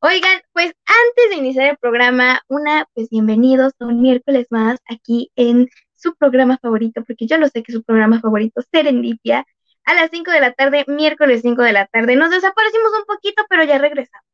[0.00, 5.30] Oigan, pues antes de iniciar el programa, una, pues bienvenidos a un miércoles más aquí
[5.36, 9.46] en su programa favorito, porque yo lo sé que su programa favorito, Serendipia,
[9.84, 12.16] a las 5 de la tarde, miércoles 5 de la tarde.
[12.16, 14.26] Nos desaparecimos un poquito, pero ya regresamos.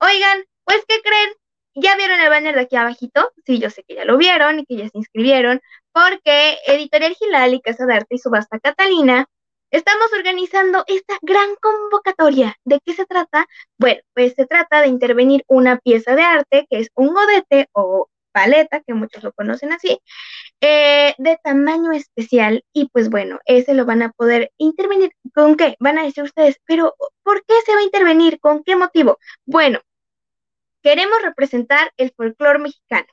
[0.00, 1.30] Oigan, pues, ¿qué creen?
[1.74, 3.32] ¿Ya vieron el banner de aquí abajito?
[3.46, 5.60] Sí, yo sé que ya lo vieron y que ya se inscribieron,
[5.92, 9.26] porque Editorial Gilal y Casa de Arte y Subasta Catalina
[9.72, 12.56] estamos organizando esta gran convocatoria.
[12.64, 13.46] ¿De qué se trata?
[13.78, 18.08] Bueno, pues se trata de intervenir una pieza de arte, que es un godete o
[18.32, 19.98] paleta, que muchos lo conocen así,
[20.60, 22.64] eh, de tamaño especial.
[22.72, 25.12] Y pues bueno, ese lo van a poder intervenir.
[25.34, 25.76] ¿Con qué?
[25.80, 28.40] Van a decir ustedes, pero ¿por qué se va a intervenir?
[28.40, 29.18] ¿Con qué motivo?
[29.46, 29.80] Bueno,
[30.82, 33.06] queremos representar el folclore mexicano.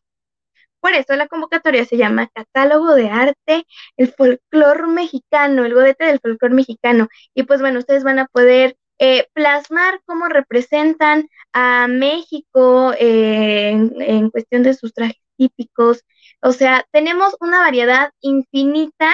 [0.81, 3.66] Por eso la convocatoria se llama Catálogo de Arte,
[3.97, 7.08] el folclore mexicano, el godete del folclore mexicano.
[7.33, 14.30] Y pues bueno, ustedes van a poder eh, plasmar cómo representan a México eh, en,
[14.30, 16.03] cuestión de sus trajes típicos.
[16.41, 19.14] O sea, tenemos una variedad infinita,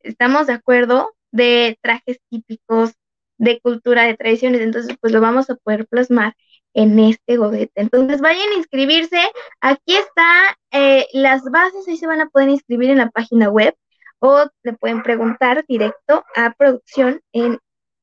[0.00, 2.92] estamos de acuerdo, de trajes típicos,
[3.38, 4.62] de cultura, de tradiciones.
[4.62, 6.34] Entonces, pues lo vamos a poder plasmar
[6.76, 7.72] en este godete.
[7.80, 9.18] Entonces vayan a inscribirse.
[9.60, 13.74] Aquí está eh, las bases, ahí se van a poder inscribir en la página web
[14.18, 17.58] o le pueden preguntar directo a producción en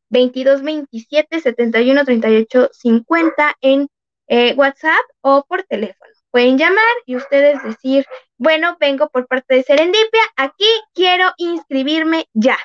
[0.09, 3.87] 22 27 71 38 50 en
[4.27, 6.11] eh, WhatsApp o por teléfono.
[6.31, 10.65] Pueden llamar y ustedes decir, bueno, vengo por parte de Serendipia, aquí
[10.95, 12.57] quiero inscribirme ya.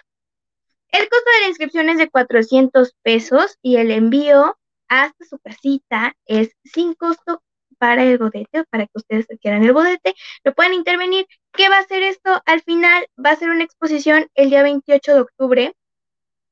[0.91, 4.58] El costo de la inscripción es de 400 pesos y el envío
[4.89, 7.43] hasta su casita, es sin costo
[7.79, 11.27] para el godete, para que ustedes quieran el godete, lo pueden intervenir.
[11.53, 12.43] ¿Qué va a ser esto?
[12.47, 15.75] Al final va a ser una exposición el día 28 de octubre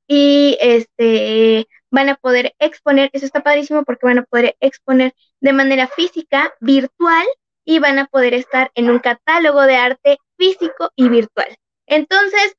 [0.06, 5.52] y este van a poder exponer, eso está padrísimo porque van a poder exponer de
[5.52, 7.26] manera física, virtual
[7.64, 11.56] y van a poder estar en un catálogo de arte físico y virtual.
[11.86, 12.56] Entonces,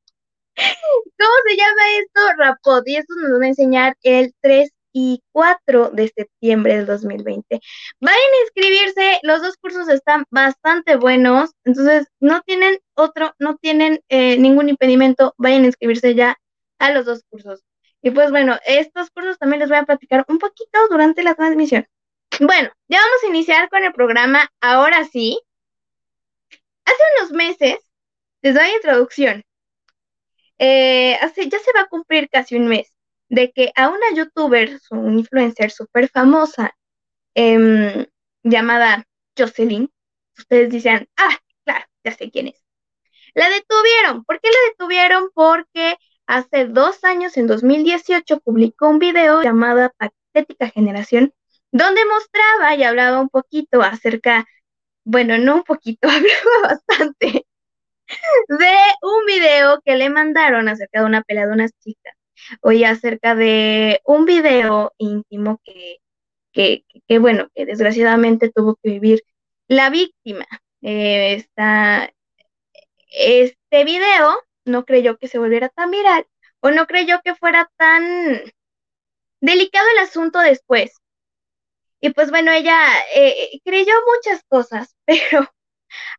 [0.55, 2.21] ¿Cómo se llama esto?
[2.37, 2.83] Rapod.
[2.87, 7.61] Y esto nos va a enseñar el 3 y 4 de septiembre del 2020.
[8.01, 14.01] Vayan a inscribirse, los dos cursos están bastante buenos, entonces no tienen otro, no tienen
[14.09, 16.37] eh, ningún impedimento, vayan a inscribirse ya
[16.79, 17.63] a los dos cursos.
[18.03, 21.87] Y pues bueno, estos cursos también les voy a platicar un poquito durante la transmisión.
[22.41, 25.41] Bueno, ya vamos a iniciar con el programa, ahora sí.
[26.85, 27.79] Hace unos meses,
[28.43, 29.43] les doy introducción.
[30.59, 32.92] Eh, hace, ya se va a cumplir casi un mes
[33.33, 36.77] de que a una youtuber, un influencer súper famosa,
[37.35, 38.07] em,
[38.45, 39.07] llamada
[39.39, 39.91] Jocelyn,
[40.39, 42.63] ustedes dicen, ah, claro, ya sé quién es.
[43.35, 44.25] La detuvieron.
[44.25, 45.31] ¿Por qué la detuvieron?
[45.35, 45.97] Porque
[46.27, 51.33] hace dos años, en 2018, publicó un video llamado Patética Generación,
[51.73, 54.47] donde mostraba y hablaba un poquito acerca,
[55.05, 57.47] bueno, no un poquito, hablaba bastante
[59.03, 62.15] un video que le mandaron acerca de una pelea de unas chicas.
[62.61, 65.99] Oye, acerca de un video íntimo que,
[66.53, 69.23] que, que, bueno, que desgraciadamente tuvo que vivir
[69.69, 70.47] la víctima.
[70.83, 72.13] Eh, está,
[73.09, 76.27] este video no creyó que se volviera tan viral
[76.61, 78.05] o no creyó que fuera tan
[79.41, 81.01] delicado el asunto después.
[82.01, 82.79] Y pues bueno, ella
[83.15, 85.49] eh, creyó muchas cosas, pero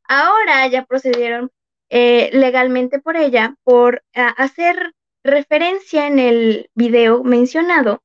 [0.07, 1.51] ahora ya procedieron
[1.89, 4.93] eh, legalmente por ella por hacer
[5.23, 8.01] referencia en el video mencionado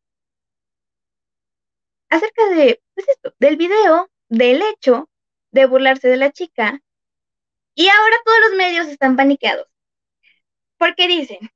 [2.11, 5.09] acerca de, pues esto, del video, del hecho
[5.53, 6.81] de burlarse de la chica.
[7.75, 9.67] Y ahora todos los medios están paniqueados.
[10.77, 11.51] Porque dicen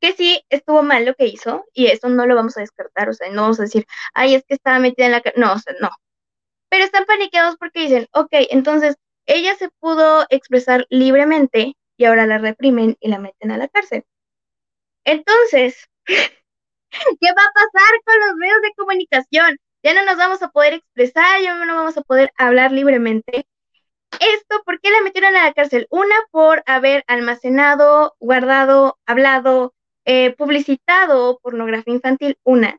[0.00, 3.12] que sí estuvo mal lo que hizo y eso no lo vamos a descartar, o
[3.12, 5.22] sea, no vamos a decir, ay, es que estaba metida en la...
[5.36, 5.90] No, o sea, no.
[6.70, 8.96] Pero están paniqueados porque dicen, ok, entonces
[9.26, 14.04] ella se pudo expresar libremente y ahora la reprimen y la meten a la cárcel.
[15.08, 19.58] Entonces, ¿qué va a pasar con los medios de comunicación?
[19.82, 23.46] Ya no nos vamos a poder expresar, ya no vamos a poder hablar libremente.
[24.20, 25.86] Esto, ¿por qué la metieron a la cárcel?
[25.88, 29.74] Una, por haber almacenado, guardado, hablado,
[30.04, 32.78] eh, publicitado pornografía infantil, una,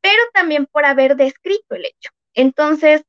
[0.00, 2.10] pero también por haber descrito el hecho.
[2.32, 3.02] Entonces,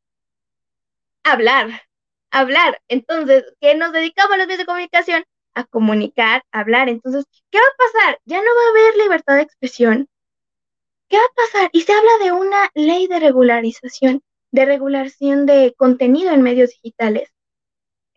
[1.23, 1.83] hablar,
[2.31, 2.81] hablar.
[2.89, 5.23] Entonces, ¿qué nos dedicamos los medios de comunicación?
[5.57, 6.87] A comunicar, a hablar.
[6.87, 8.19] Entonces, ¿qué va a pasar?
[8.25, 10.07] Ya no va a haber libertad de expresión.
[11.09, 11.69] ¿Qué va a pasar?
[11.73, 14.21] Y se habla de una ley de regularización,
[14.51, 17.29] de regulación de contenido en medios digitales.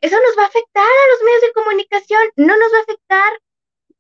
[0.01, 3.33] Eso nos va a afectar a los medios de comunicación, no nos va a afectar.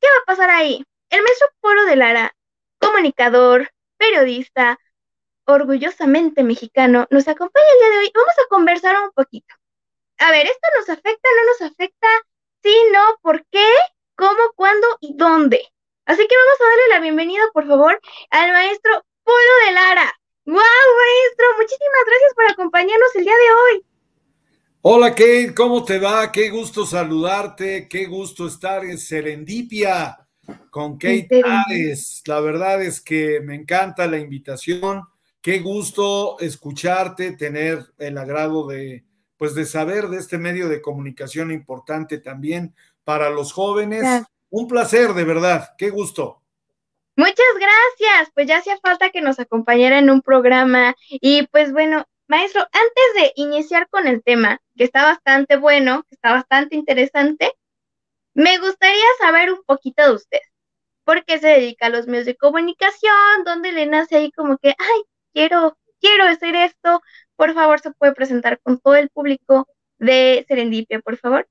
[0.00, 0.84] ¿Qué va a pasar ahí?
[1.10, 2.34] El maestro Polo de Lara,
[2.78, 4.78] comunicador, periodista,
[5.46, 8.12] orgullosamente mexicano, nos acompaña el día de hoy.
[8.14, 9.54] Vamos a conversar un poquito.
[10.18, 11.28] A ver, ¿esto nos afecta?
[11.36, 12.08] ¿No nos afecta?
[12.62, 13.66] Sí, no, ¿por qué?
[14.16, 14.38] ¿Cómo?
[14.54, 14.86] ¿Cuándo?
[15.00, 15.62] ¿Y dónde?
[16.04, 17.98] Así que vamos a darle la bienvenida, por favor,
[18.30, 20.12] al maestro Polo de Lara.
[20.44, 21.46] ¡Wow, maestro!
[21.56, 23.86] Muchísimas gracias por acompañarnos el día de hoy.
[24.82, 26.30] Hola, Kate, ¿cómo te va?
[26.30, 30.18] Qué gusto saludarte, qué gusto estar en Serendipia
[30.70, 32.22] con Kate Ares.
[32.26, 35.02] La verdad es que me encanta la invitación.
[35.40, 39.04] Qué gusto escucharte, tener el agrado de,
[39.40, 44.04] pues, de saber de este medio de comunicación importante también para los jóvenes.
[44.50, 45.70] Un placer, de verdad.
[45.78, 46.42] Qué gusto.
[47.16, 48.30] Muchas gracias.
[48.34, 50.94] Pues ya hacía falta que nos acompañara en un programa.
[51.08, 56.16] Y pues bueno, maestro, antes de iniciar con el tema, que está bastante bueno, que
[56.16, 57.50] está bastante interesante,
[58.34, 60.40] me gustaría saber un poquito de usted.
[61.04, 63.44] ¿Por qué se dedica a los medios de comunicación?
[63.46, 65.02] ¿Dónde le nace ahí como que, ay,
[65.32, 67.00] quiero, quiero hacer esto?
[67.40, 69.66] Por favor, se puede presentar con todo el público
[69.98, 71.48] de Serendipia, por favor.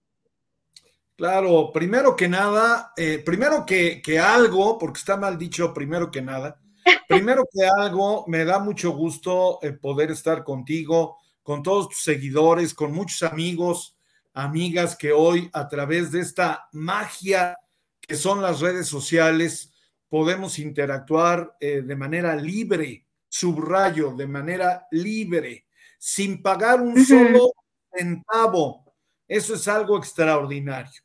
[1.16, 6.22] Claro, primero que nada, eh, primero que, que, algo, porque está mal dicho, primero que
[6.22, 6.62] nada,
[7.10, 12.76] primero que algo, me da mucho gusto eh, poder estar contigo, con todos tus seguidores,
[12.76, 13.98] con muchos amigos,
[14.34, 17.58] amigas que hoy a través de esta magia
[18.00, 19.74] que son las redes sociales
[20.08, 25.66] podemos interactuar eh, de manera libre, subrayo, de manera libre,
[26.00, 27.52] sin pagar un solo
[27.94, 28.86] centavo.
[29.28, 31.02] Eso es algo extraordinario.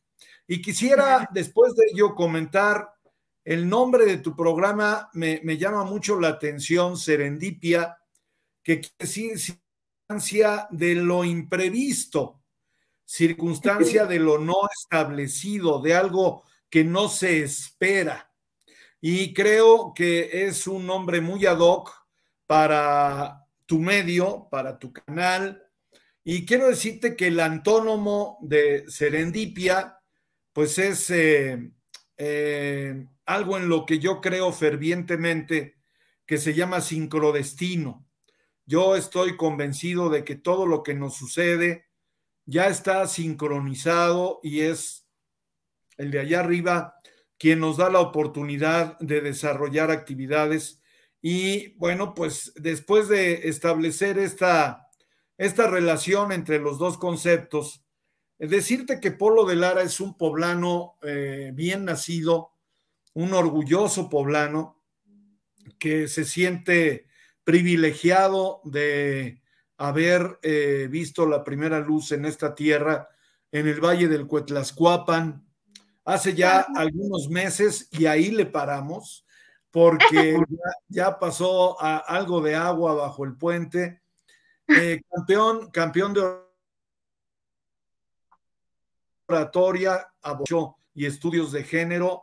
[0.46, 2.90] Y quisiera después de ello comentar
[3.44, 7.98] el nombre de tu programa, me, llama mucho la atención, Serendipia,
[8.62, 12.42] que quiere decir circunstancia de lo imprevisto,
[13.04, 18.30] circunstancia de lo no establecido, de algo que no se espera.
[19.00, 21.92] Y creo que es un nombre muy ad hoc
[22.46, 25.66] para tu medio, para tu canal.
[26.22, 29.98] Y quiero decirte que el antónomo de serendipia
[30.52, 31.72] pues es eh,
[32.16, 35.76] eh, algo en lo que yo creo fervientemente
[36.26, 38.06] que se llama sincrodestino.
[38.64, 41.86] Yo estoy convencido de que todo lo que nos sucede
[42.46, 45.06] ya está sincronizado y es
[45.96, 46.94] el de allá arriba
[47.38, 50.80] quien nos da la oportunidad de desarrollar actividades.
[51.26, 54.90] Y bueno, pues después de establecer esta,
[55.38, 57.84] esta relación entre los dos conceptos,
[58.38, 62.50] Decirte que Polo de Lara es un poblano eh, bien nacido,
[63.12, 64.82] un orgulloso poblano
[65.78, 67.06] que se siente
[67.44, 69.40] privilegiado de
[69.76, 73.08] haber eh, visto la primera luz en esta tierra,
[73.52, 75.46] en el Valle del Cuetlascuapan,
[76.04, 79.23] hace ya algunos meses y ahí le paramos
[79.74, 80.38] porque
[80.88, 84.02] ya, pasó algo de agua bajo el puente.
[84.68, 86.38] Eh, campeón, campeón de
[89.26, 90.06] oratoria,
[90.94, 92.22] y estudios de género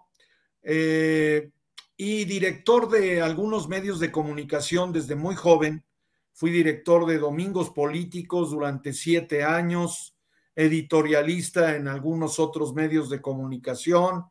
[0.64, 1.52] eh,
[1.98, 5.84] y director de algunos medios de comunicación desde muy joven.
[6.32, 10.16] Fui director de Domingos Políticos durante siete años,
[10.56, 14.24] editorialista en algunos otros medios de comunicación.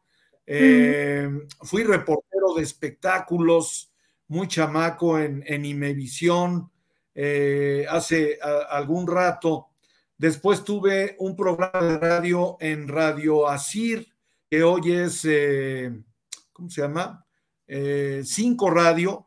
[0.47, 1.29] Eh,
[1.63, 3.93] fui reportero de espectáculos,
[4.29, 6.71] muy chamaco en, en Imevisión
[7.15, 8.39] eh, hace
[8.71, 9.69] algún rato.
[10.17, 14.07] Después tuve un programa de radio en Radio Asir,
[14.49, 15.93] que hoy es, eh,
[16.53, 17.25] ¿cómo se llama?
[18.25, 19.27] Cinco Radio,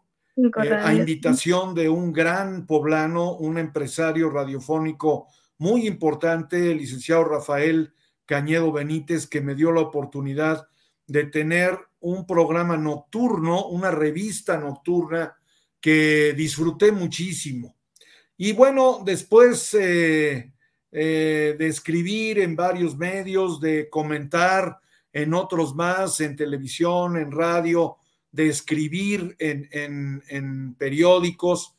[0.58, 5.28] a invitación de un gran poblano, un empresario radiofónico
[5.58, 7.94] muy importante, el licenciado Rafael
[8.26, 10.68] Cañedo Benítez, que me dio la oportunidad
[11.08, 15.36] de tener un programa nocturno, una revista nocturna
[15.80, 17.76] que disfruté muchísimo.
[18.38, 20.54] Y bueno, después eh,
[20.92, 24.80] eh, de escribir en varios medios, de comentar
[25.12, 27.98] en otros más, en televisión, en radio,
[28.32, 31.76] de escribir en, periódicos,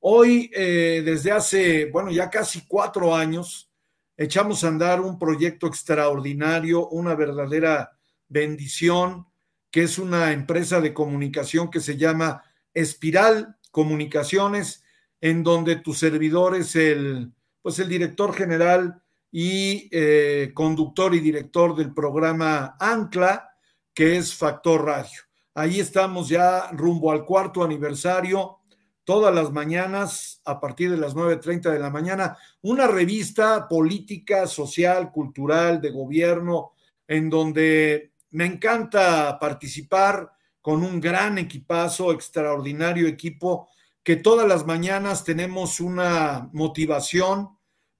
[0.00, 3.70] hoy, eh, desde hace, bueno, ya casi cuatro años,
[4.16, 7.96] echamos a andar un proyecto extraordinario, una verdadera
[8.32, 9.26] bendición,
[9.70, 12.42] que es una empresa de comunicación que se llama
[12.74, 14.84] Espiral Comunicaciones,
[15.20, 21.74] en donde tu servidor es el, pues el director general y eh, conductor y director
[21.74, 23.50] del programa Ancla,
[23.94, 25.20] que es Factor Radio.
[25.54, 28.58] Ahí estamos ya rumbo al cuarto aniversario,
[29.04, 35.10] todas las mañanas a partir de las 9.30 de la mañana, una revista política, social,
[35.12, 36.72] cultural, de gobierno,
[37.06, 43.68] en donde me encanta participar con un gran equipazo, extraordinario equipo,
[44.02, 47.50] que todas las mañanas tenemos una motivación,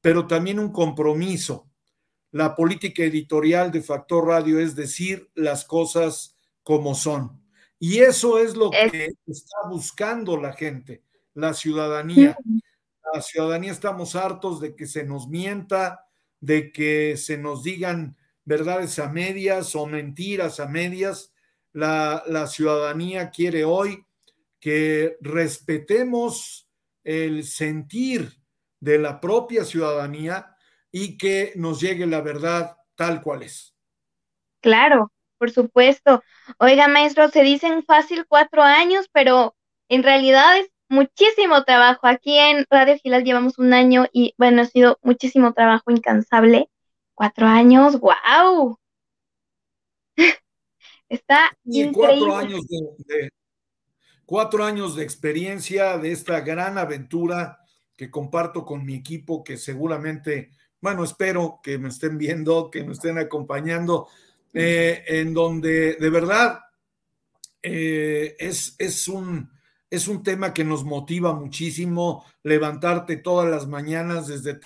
[0.01, 1.71] pero también un compromiso.
[2.31, 7.43] La política editorial de Factor Radio es decir las cosas como son.
[7.79, 12.37] Y eso es lo que está buscando la gente, la ciudadanía.
[13.13, 16.07] La ciudadanía estamos hartos de que se nos mienta,
[16.41, 21.33] de que se nos digan verdades a medias o mentiras a medias.
[21.73, 24.05] La, ciudadanía quiere hoy
[24.61, 26.69] que respetemos
[27.03, 28.33] el sentir
[28.81, 30.55] de la propia ciudadanía
[30.91, 33.75] y que nos llegue la verdad tal cual es.
[34.61, 36.23] Claro, por supuesto.
[36.59, 39.57] Oiga, maestro, se dicen fácil cuatro años, pero
[39.89, 42.07] en realidad es muchísimo trabajo.
[42.07, 46.69] Aquí en Radio Gilal llevamos un año y bueno, ha sido muchísimo trabajo incansable.
[47.15, 48.79] Cuatro años, wow.
[51.09, 53.31] Está y cuatro años de,
[54.25, 57.59] cuatro años de experiencia de esta gran aventura
[57.95, 62.95] que comparto con mi equipo, que seguramente, bueno, espero que me estén viendo, que me
[62.95, 64.09] estén acompañando,
[64.55, 66.61] eh, en donde de verdad
[67.63, 69.51] eh, es, es, un,
[69.91, 74.61] es un tema que nos motiva muchísimo, levantarte todas las mañanas desde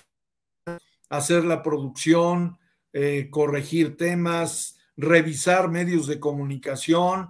[1.08, 2.58] hacer la producción,
[2.92, 7.28] eh, corregir temas, revisar medios de comunicación,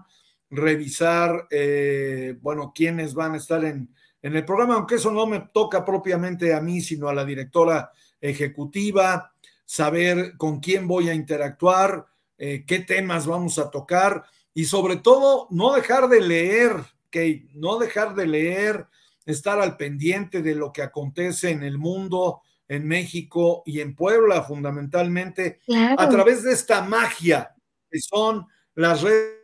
[0.50, 3.92] revisar, eh, bueno, quiénes van a estar en,
[4.22, 7.90] en, el programa, aunque eso no me toca propiamente a mí, sino a la directora
[8.20, 9.32] ejecutiva,
[9.64, 12.06] saber con quién voy a interactuar,
[12.38, 16.72] eh, qué temas vamos a tocar y sobre todo no dejar de leer,
[17.10, 18.86] que no dejar de leer,
[19.24, 24.42] estar al pendiente de lo que acontece en el mundo, en México y en Puebla
[24.42, 25.60] fundamentalmente,
[25.96, 27.54] a través de esta magia
[27.90, 29.36] que son las redes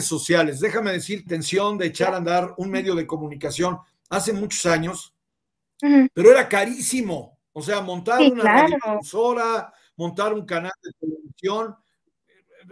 [0.00, 0.60] sociales.
[0.60, 5.14] Déjame decir, tensión de echar a andar un medio de comunicación hace muchos años,
[6.14, 7.38] pero era carísimo.
[7.52, 8.78] O sea, montar una claro.
[9.96, 11.76] montar un canal de televisión,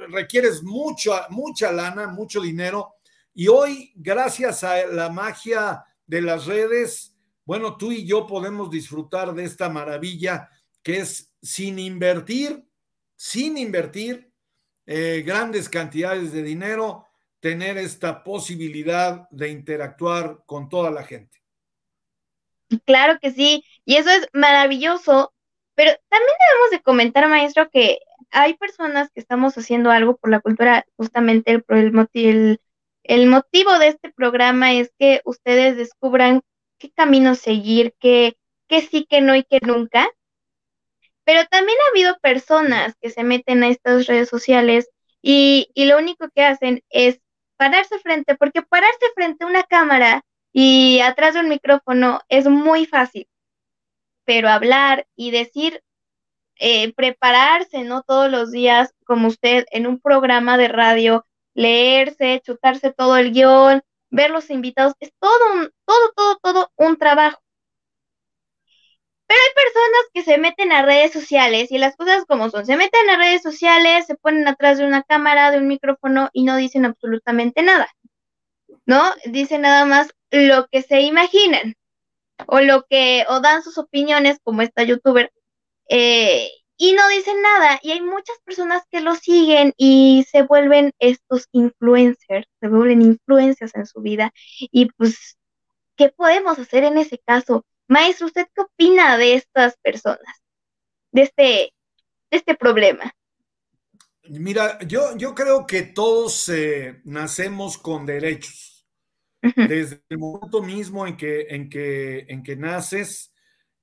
[0.08, 2.94] requieres mucha, mucha lana, mucho dinero.
[3.34, 9.34] Y hoy, gracias a la magia de las redes, bueno, tú y yo podemos disfrutar
[9.34, 10.48] de esta maravilla
[10.82, 12.64] que es sin invertir,
[13.16, 14.32] sin invertir
[14.86, 17.06] eh, grandes cantidades de dinero,
[17.40, 21.38] tener esta posibilidad de interactuar con toda la gente.
[22.84, 25.32] Claro que sí, y eso es maravilloso,
[25.74, 27.98] pero también debemos de comentar, maestro, que
[28.30, 31.92] hay personas que estamos haciendo algo por la cultura, justamente el,
[33.26, 36.42] motivo de este programa es que ustedes descubran
[36.80, 38.36] qué camino seguir, qué,
[38.68, 40.08] qué sí, qué no y qué nunca.
[41.24, 44.90] Pero también ha habido personas que se meten a estas redes sociales
[45.22, 47.20] y, y lo único que hacen es
[47.56, 50.22] pararse frente, porque pararse frente a una cámara
[50.52, 53.28] y atrás de un micrófono es muy fácil,
[54.24, 55.82] pero hablar y decir
[56.58, 58.02] eh, prepararse, ¿no?
[58.02, 63.82] Todos los días, como usted, en un programa de radio, leerse, chutarse todo el guion,
[64.10, 67.40] ver los invitados, es todo un, todo, todo, todo un trabajo.
[69.26, 72.76] Pero hay personas que se meten a redes sociales y las cosas como son, se
[72.76, 76.56] meten a redes sociales, se ponen atrás de una cámara, de un micrófono y no
[76.56, 77.88] dicen absolutamente nada,
[78.86, 79.02] ¿no?
[79.26, 81.74] Dicen nada más lo que se imaginan
[82.46, 85.32] o lo que, o dan sus opiniones como esta youtuber,
[85.90, 87.78] eh, y no dicen nada.
[87.82, 93.74] Y hay muchas personas que lo siguen y se vuelven estos influencers, se vuelven influencias
[93.74, 94.32] en su vida.
[94.58, 95.36] Y pues,
[95.94, 97.66] ¿qué podemos hacer en ese caso?
[97.86, 100.42] Maestro, ¿usted qué opina de estas personas?
[101.12, 103.12] De este, de este problema.
[104.30, 108.86] Mira, yo, yo creo que todos eh, nacemos con derechos.
[109.42, 113.29] Desde el momento mismo en que, en que, en que naces,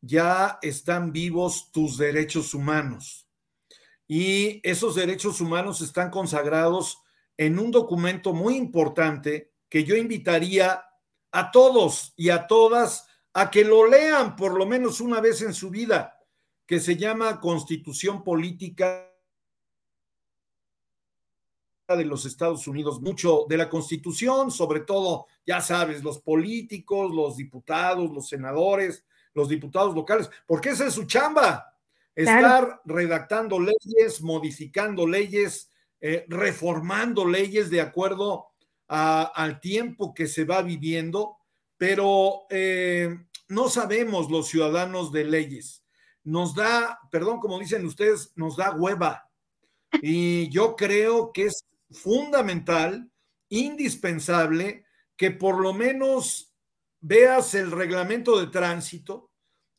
[0.01, 3.27] ya están vivos tus derechos humanos.
[4.07, 6.99] Y esos derechos humanos están consagrados
[7.35, 10.83] en un documento muy importante que yo invitaría
[11.31, 15.53] a todos y a todas a que lo lean por lo menos una vez en
[15.53, 16.19] su vida,
[16.65, 19.13] que se llama Constitución Política
[21.87, 27.37] de los Estados Unidos, mucho de la Constitución, sobre todo, ya sabes, los políticos, los
[27.37, 29.05] diputados, los senadores,
[29.37, 31.77] los diputados locales, porque esa es su chamba,
[32.15, 35.69] estar redactando leyes, modificando leyes,
[36.01, 38.47] eh, reformando leyes de acuerdo
[38.87, 41.37] al tiempo que se va viviendo,
[41.77, 43.15] pero eh,
[43.49, 45.83] no sabemos los ciudadanos de leyes.
[46.23, 49.29] Nos da, perdón, como dicen ustedes, nos da hueva.
[50.01, 53.11] Y yo creo que es fundamental,
[53.49, 56.53] indispensable, que por lo menos
[57.01, 59.26] veas el reglamento de tránsito,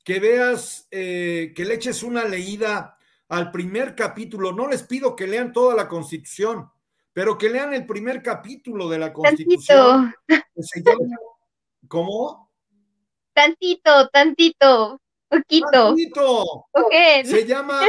[0.09, 2.97] que veas, eh, que le eches una leída
[3.29, 4.53] al primer capítulo.
[4.53, 6.66] No les pido que lean toda la Constitución,
[7.12, 10.14] pero que lean el primer capítulo de la Constitución.
[11.88, 12.51] ¿Cómo?
[13.35, 15.71] Tantito, tantito, poquito.
[15.71, 16.64] Tantito.
[17.25, 17.83] Se llama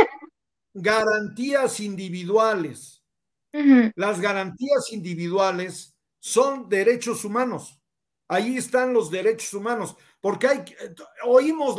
[0.74, 3.02] garantías individuales.
[3.96, 7.80] Las garantías individuales son derechos humanos.
[8.28, 10.66] Ahí están los derechos humanos porque hay,
[11.26, 11.78] oímos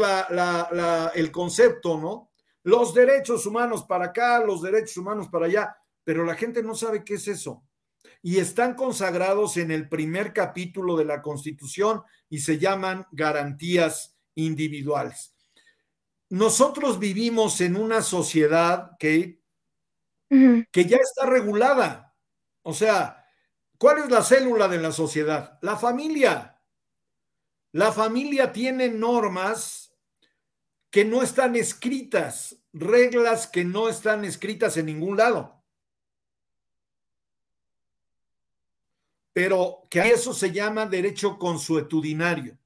[1.14, 2.30] el concepto, ¿no?
[2.62, 7.04] Los derechos humanos para acá, los derechos humanos para allá, pero la gente no sabe
[7.04, 7.64] qué es eso.
[8.22, 15.34] Y están consagrados en el primer capítulo de la Constitución y se llaman garantías individuales.
[16.28, 19.42] Nosotros vivimos en una sociedad que,
[20.28, 22.14] que ya está regulada.
[22.62, 23.24] O sea,
[23.78, 25.58] ¿cuál es la célula de la sociedad?
[25.62, 26.49] La familia.
[27.72, 29.94] La familia tiene normas
[30.90, 35.62] que no están escritas, reglas que no están escritas en ningún lado.
[39.32, 42.58] Pero que a eso se llama derecho consuetudinario,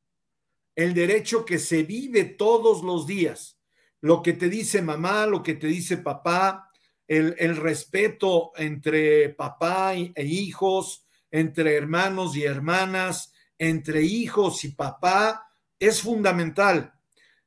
[0.74, 3.60] el derecho que se vive todos los días,
[4.00, 6.70] lo que te dice mamá, lo que te dice papá,
[7.06, 15.50] el, el respeto entre papá e hijos, entre hermanos y hermanas, entre hijos y papá
[15.78, 16.94] es fundamental.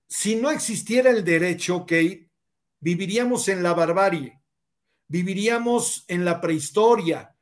[0.07, 1.85] Si no existiera el derecho,
[2.79, 4.41] viviríamos en la barbarie,
[5.07, 7.35] viviríamos en la prehistoria.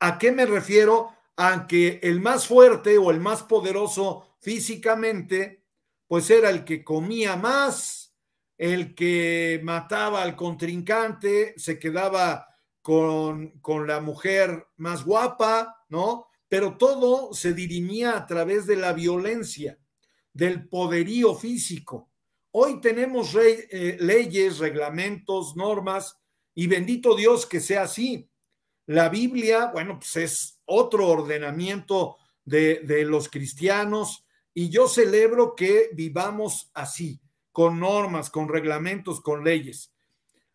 [0.00, 1.10] ¿A qué me refiero?
[1.36, 5.64] A que el más fuerte o el más poderoso físicamente,
[6.06, 8.14] pues era el que comía más,
[8.58, 12.48] el que mataba al contrincante, se quedaba
[12.80, 16.31] con, con la mujer más guapa, ¿no?
[16.52, 19.78] Pero todo se dirimía a través de la violencia,
[20.34, 22.10] del poderío físico.
[22.50, 26.20] Hoy tenemos eh, leyes, reglamentos, normas,
[26.54, 28.28] y bendito Dios que sea así.
[28.84, 35.88] La Biblia, bueno, pues es otro ordenamiento de, de los cristianos, y yo celebro que
[35.94, 37.18] vivamos así,
[37.50, 39.94] con normas, con reglamentos, con leyes.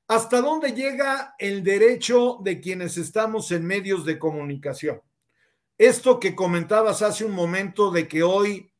[0.07, 5.01] ¿Hasta dónde llega el derecho de quienes estamos en medios de comunicación?
[5.77, 8.71] Esto que comentabas hace un momento de que hoy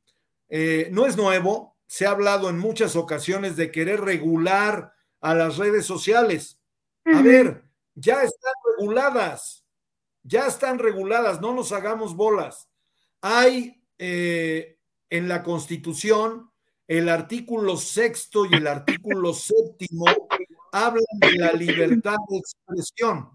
[0.50, 5.58] eh, no es nuevo, se ha hablado en muchas ocasiones de querer regular a las
[5.58, 6.60] redes sociales.
[7.06, 9.64] A ver, ya están reguladas,
[10.24, 12.68] ya están reguladas, no nos hagamos bolas.
[13.22, 14.80] Hay eh,
[15.10, 16.52] en la Constitución
[16.88, 20.06] el artículo sexto y el artículo séptimo
[20.72, 23.30] hablan de la libertad de expresión.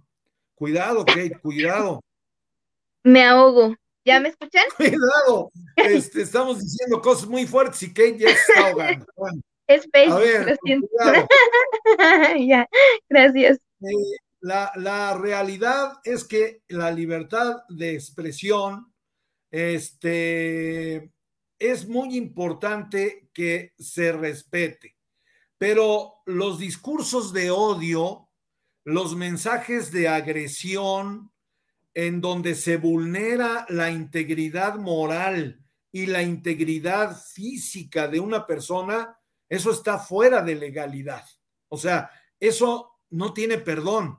[0.54, 2.02] Cuidado, Kate, cuidado
[3.02, 3.74] me ahogo.
[4.04, 4.64] ¿Ya me escuchan?
[4.76, 9.06] Cuidado, este, estamos diciendo cosas muy fuertes y Kate ya está ahogando.
[10.08, 10.58] a ver,
[12.46, 12.68] ya,
[13.08, 13.58] gracias.
[13.80, 18.92] Eh, la, la, realidad es que la libertad de expresión
[19.50, 21.12] este,
[21.58, 24.96] es muy importante que se respete,
[25.58, 28.28] pero los discursos de odio,
[28.84, 31.31] los mensajes de agresión,
[31.94, 39.70] en donde se vulnera la integridad moral y la integridad física de una persona, eso
[39.70, 41.24] está fuera de legalidad.
[41.68, 44.18] O sea, eso no tiene perdón.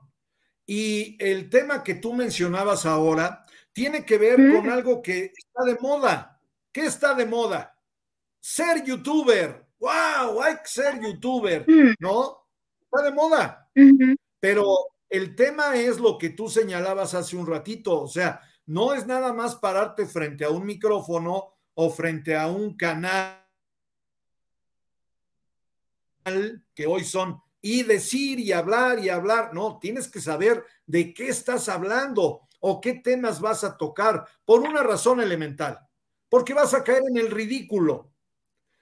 [0.66, 5.78] Y el tema que tú mencionabas ahora tiene que ver con algo que está de
[5.80, 6.40] moda.
[6.72, 7.78] ¿Qué está de moda?
[8.40, 9.66] Ser youtuber.
[9.80, 10.42] ¡Wow!
[10.42, 11.66] Hay que ser youtuber,
[12.00, 12.48] ¿no?
[12.82, 13.70] Está de moda.
[14.40, 19.06] Pero el tema es lo que tú señalabas hace un ratito, o sea, no es
[19.06, 23.46] nada más pararte frente a un micrófono o frente a un canal
[26.74, 31.28] que hoy son y decir y hablar y hablar, no, tienes que saber de qué
[31.28, 35.78] estás hablando o qué temas vas a tocar por una razón elemental,
[36.28, 38.12] porque vas a caer en el ridículo.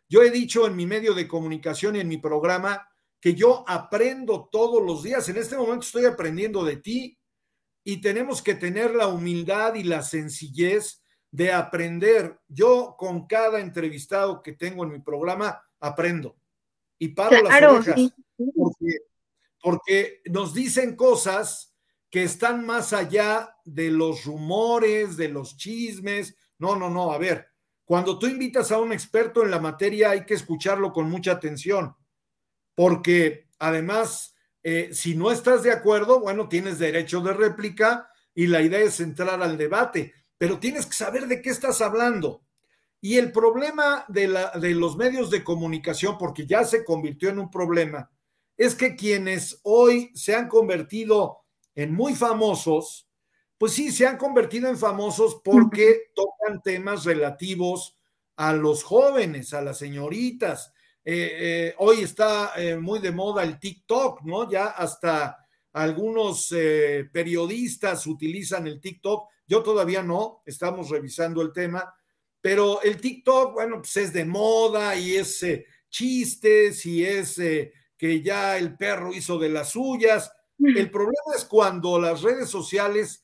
[0.08, 2.88] Yo he dicho en mi medio de comunicación y en mi programa
[3.22, 5.30] que yo aprendo todos los días.
[5.30, 7.20] En este momento estoy aprendiendo de ti
[7.84, 12.40] y tenemos que tener la humildad y la sencillez de aprender.
[12.48, 16.36] Yo con cada entrevistado que tengo en mi programa aprendo
[16.98, 18.12] y paro las orejas
[18.56, 18.98] porque,
[19.62, 21.76] porque nos dicen cosas
[22.10, 26.36] que están más allá de los rumores, de los chismes.
[26.58, 27.48] No, no, no, a ver,
[27.86, 31.96] cuando tú invitas a un experto en la materia hay que escucharlo con mucha atención
[32.76, 38.62] porque además, eh, si no estás de acuerdo, bueno, tienes derecho de réplica y la
[38.62, 42.44] idea es entrar al debate, pero tienes que saber de qué estás hablando.
[43.00, 47.40] Y el problema de, la, de los medios de comunicación, porque ya se convirtió en
[47.40, 48.12] un problema,
[48.58, 51.40] es que quienes hoy se han convertido
[51.74, 53.08] en muy famosos,
[53.58, 57.98] pues sí, se han convertido en famosos porque tocan temas relativos
[58.36, 60.71] a los jóvenes, a las señoritas,
[61.04, 64.50] eh, eh, hoy está eh, muy de moda el TikTok, ¿no?
[64.50, 65.38] Ya hasta
[65.74, 66.50] algunos
[67.14, 69.30] periodistas utilizan el TikTok.
[69.48, 71.94] Yo todavía no, estamos revisando el tema,
[72.42, 75.46] pero el TikTok, bueno, pues es de moda y es
[75.90, 77.36] chistes y es
[77.98, 80.34] que ya el perro hizo de las suyas.
[80.60, 83.24] El problema es cuando las redes sociales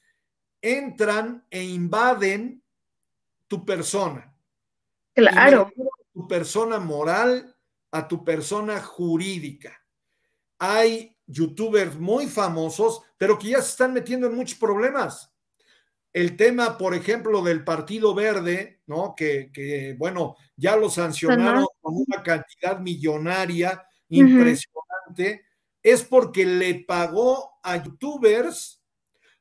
[0.61, 2.63] entran e invaden
[3.47, 4.33] tu persona.
[5.13, 5.69] Claro.
[6.13, 7.56] Tu persona moral,
[7.97, 9.81] a tu persona jurídica.
[10.59, 15.33] Hay youtubers muy famosos, pero que ya se están metiendo en muchos problemas.
[16.13, 19.13] El tema, por ejemplo, del Partido Verde, ¿no?
[19.15, 25.45] Que, bueno, ya lo sancionaron con una cantidad millonaria impresionante,
[25.83, 28.81] es porque le pagó a youtubers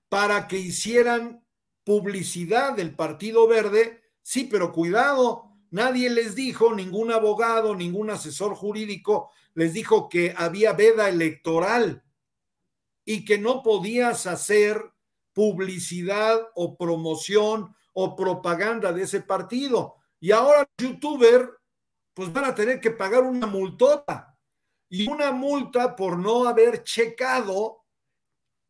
[0.09, 1.43] para que hicieran
[1.85, 4.03] publicidad del Partido Verde.
[4.23, 10.73] Sí, pero cuidado, Nadie les dijo, ningún abogado, ningún asesor jurídico les dijo que había
[10.73, 12.05] veda electoral
[13.05, 14.93] y que no podías hacer
[15.33, 19.97] publicidad o promoción o propaganda de ese partido.
[20.21, 21.51] Y ahora youtuber
[22.15, 24.39] pues van a tener que pagar una multota
[24.89, 27.85] y una multa por no haber checado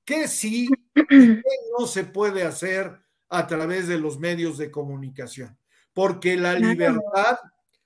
[0.04, 0.68] que sí
[1.78, 5.56] no se puede hacer a través de los medios de comunicación
[5.96, 7.38] porque la libertad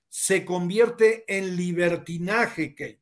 [0.09, 3.01] se convierte en libertinaje, Kate.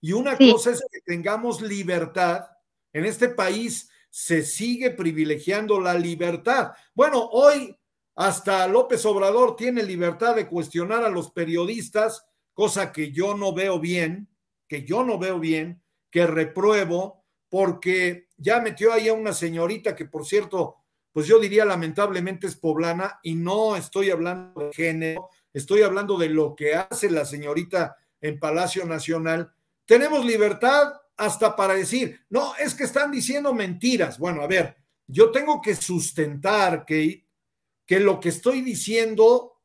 [0.00, 2.46] Y una cosa es que tengamos libertad.
[2.92, 6.70] En este país se sigue privilegiando la libertad.
[6.94, 7.76] Bueno, hoy
[8.14, 13.80] hasta López Obrador tiene libertad de cuestionar a los periodistas, cosa que yo no veo
[13.80, 14.28] bien,
[14.68, 20.04] que yo no veo bien, que repruebo, porque ya metió ahí a una señorita que,
[20.04, 20.83] por cierto,
[21.14, 26.28] pues yo diría lamentablemente es poblana y no estoy hablando de género, estoy hablando de
[26.28, 29.54] lo que hace la señorita en Palacio Nacional.
[29.86, 34.18] Tenemos libertad hasta para decir, no, es que están diciendo mentiras.
[34.18, 37.24] Bueno, a ver, yo tengo que sustentar, Kate,
[37.86, 39.60] que lo que estoy diciendo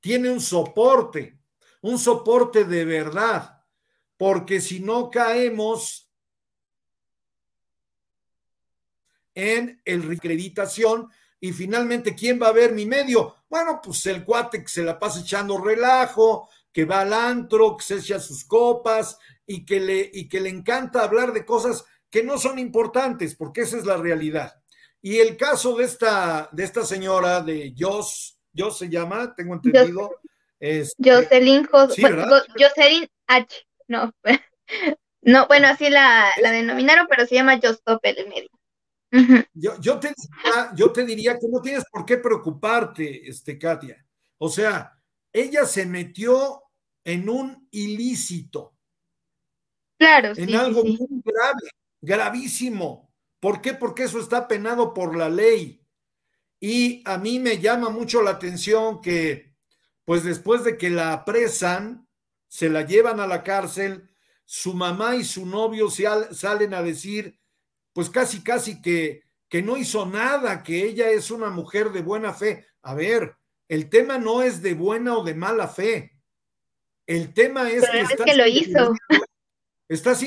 [0.00, 1.38] tiene un soporte,
[1.82, 3.64] un soporte de verdad,
[4.16, 6.09] porque si no caemos
[9.34, 11.08] en el recreditación
[11.40, 13.34] y finalmente, ¿quién va a ver mi medio?
[13.48, 17.84] Bueno, pues el cuate que se la pasa echando relajo, que va al antro, que
[17.84, 22.22] se echa sus copas y que le, y que le encanta hablar de cosas que
[22.22, 24.54] no son importantes, porque esa es la realidad.
[25.00, 30.10] Y el caso de esta, de esta señora, de Jos, Jos se llama, tengo entendido.
[30.58, 34.12] Este, Jocelyn, Jocelyn H, no.
[35.22, 38.48] No, bueno, así la, denominaron, pero se llama Stop el medio.
[39.54, 40.14] Yo, yo, te,
[40.74, 44.04] yo te diría que no tienes por qué preocuparte, este, Katia.
[44.38, 44.92] O sea,
[45.32, 46.62] ella se metió
[47.04, 48.74] en un ilícito.
[49.98, 51.70] Claro, en algo muy grave,
[52.00, 53.12] gravísimo.
[53.38, 53.74] ¿Por qué?
[53.74, 55.84] Porque eso está penado por la ley.
[56.58, 59.54] Y a mí me llama mucho la atención que,
[60.04, 62.06] pues después de que la apresan,
[62.48, 64.10] se la llevan a la cárcel,
[64.44, 67.40] su mamá y su novio salen a decir,
[67.92, 72.32] pues casi, casi que, que no hizo nada, que ella es una mujer de buena
[72.32, 72.66] fe.
[72.82, 73.36] A ver,
[73.68, 76.16] el tema no es de buena o de mala fe.
[77.06, 78.94] El tema es que, es que lo hizo
[79.90, 80.24] estás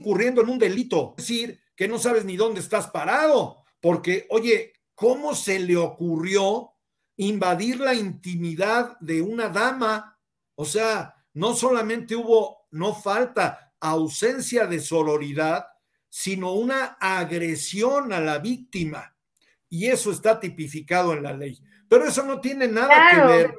[0.00, 1.14] incurriendo en un delito.
[1.18, 6.72] Es decir, que no sabes ni dónde estás parado, porque, oye, ¿cómo se le ocurrió
[7.16, 10.18] invadir la intimidad de una dama?
[10.54, 15.66] O sea, no solamente hubo, no falta ausencia de sororidad,
[16.08, 19.16] sino una agresión a la víctima.
[19.68, 21.60] Y eso está tipificado en la ley.
[21.88, 23.58] Pero eso no tiene nada que ver.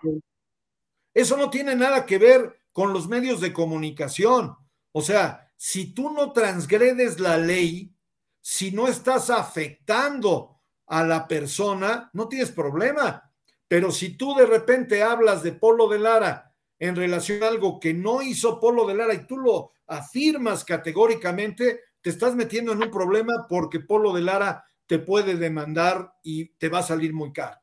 [1.13, 4.55] Eso no tiene nada que ver con los medios de comunicación.
[4.91, 7.93] O sea, si tú no transgredes la ley,
[8.41, 13.31] si no estás afectando a la persona, no tienes problema.
[13.67, 16.46] Pero si tú de repente hablas de Polo de Lara
[16.79, 21.81] en relación a algo que no hizo Polo de Lara y tú lo afirmas categóricamente,
[22.01, 26.69] te estás metiendo en un problema porque Polo de Lara te puede demandar y te
[26.69, 27.59] va a salir muy caro.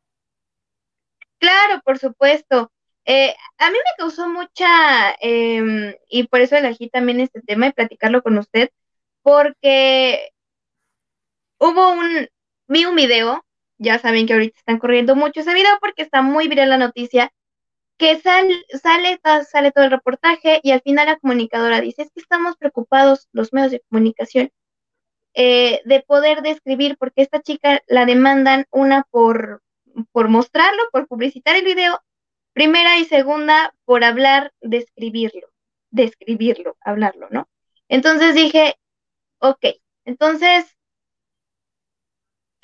[1.38, 2.70] Claro, por supuesto.
[3.06, 7.72] Eh, a mí me causó mucha, em, y por eso elegí también este tema y
[7.72, 8.70] platicarlo con usted,
[9.22, 10.30] porque
[11.58, 12.28] hubo un,
[12.66, 13.44] vi un video,
[13.78, 17.32] ya saben que ahorita están corriendo mucho ese video porque está muy viral la noticia,
[17.98, 22.56] que sale, sale, todo el reportaje y al final la comunicadora dice, es que estamos
[22.56, 24.50] preocupados, los medios de comunicación,
[25.34, 29.62] eh, de poder describir, porque esta chica la demandan una por,
[30.12, 32.00] por mostrarlo, por publicitar el video
[32.54, 35.48] Primera y segunda, por hablar, describirlo,
[35.90, 37.48] describirlo, hablarlo, ¿no?
[37.88, 38.76] Entonces dije,
[39.40, 39.66] ok,
[40.04, 40.76] entonces,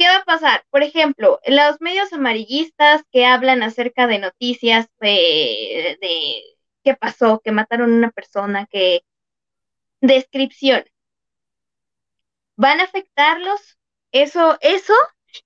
[0.01, 0.65] ¿qué va a pasar?
[0.71, 6.43] Por ejemplo, los medios amarillistas que hablan acerca de noticias de,
[6.83, 9.03] qué pasó, que mataron a una persona, que
[10.01, 10.85] descripción,
[12.57, 13.79] ¿van a afectarlos?
[14.11, 14.95] Eso, eso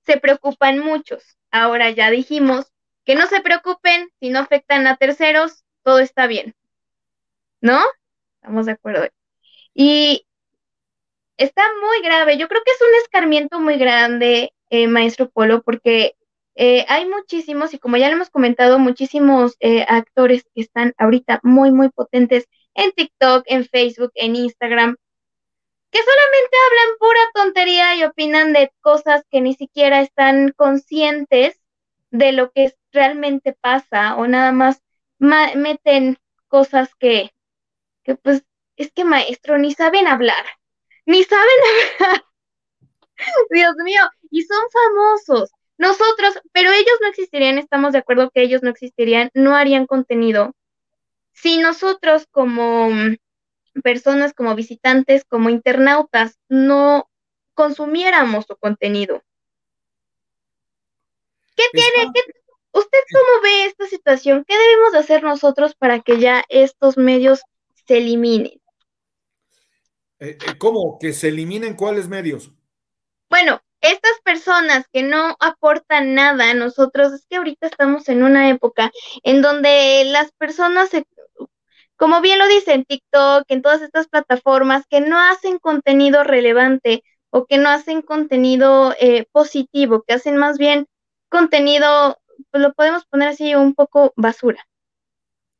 [0.07, 1.37] se preocupan muchos.
[1.51, 2.73] Ahora ya dijimos
[3.05, 6.55] que no se preocupen, si no afectan a terceros, todo está bien.
[7.61, 7.81] ¿No?
[8.37, 9.09] Estamos de acuerdo.
[9.75, 10.29] Y
[11.37, 12.39] está muy grave.
[12.39, 16.17] Yo creo que es un escarmiento muy grande, eh, maestro Polo, porque
[16.57, 21.41] eh, hay muchísimos, y como ya le hemos comentado, muchísimos eh, actores que están ahorita
[21.43, 24.97] muy, muy potentes en TikTok, en Facebook, en Instagram,
[25.91, 31.61] que solamente hablan pura tontería y opinan de cosas que ni siquiera están conscientes
[32.11, 34.83] de lo que realmente pasa o nada más
[35.19, 36.19] meten
[36.49, 37.31] cosas que,
[38.03, 38.45] que pues
[38.77, 40.45] es que maestro ni saben hablar,
[41.07, 41.45] ni saben
[42.01, 42.25] hablar.
[43.51, 45.51] Dios mío, y son famosos.
[45.77, 50.55] Nosotros, pero ellos no existirían, estamos de acuerdo que ellos no existirían, no harían contenido.
[51.33, 52.91] Si nosotros como
[53.83, 57.09] personas, como visitantes, como internautas, no
[57.55, 59.23] consumiéramos su contenido.
[61.57, 62.13] ¿Qué tiene?
[62.73, 64.45] ¿Usted cómo ve esta situación?
[64.47, 67.43] ¿Qué debemos hacer nosotros para que ya estos medios
[67.87, 68.61] se eliminen?
[70.25, 70.99] Eh, eh, ¿Cómo?
[70.99, 72.51] ¿Que se eliminen cuáles medios?
[73.29, 78.49] Bueno, estas personas que no aportan nada a nosotros, es que ahorita estamos en una
[78.49, 78.91] época
[79.23, 80.89] en donde las personas,
[81.97, 87.45] como bien lo dicen, TikTok, en todas estas plataformas, que no hacen contenido relevante o
[87.45, 90.87] que no hacen contenido eh, positivo, que hacen más bien
[91.29, 92.19] contenido,
[92.51, 94.65] pues lo podemos poner así un poco basura.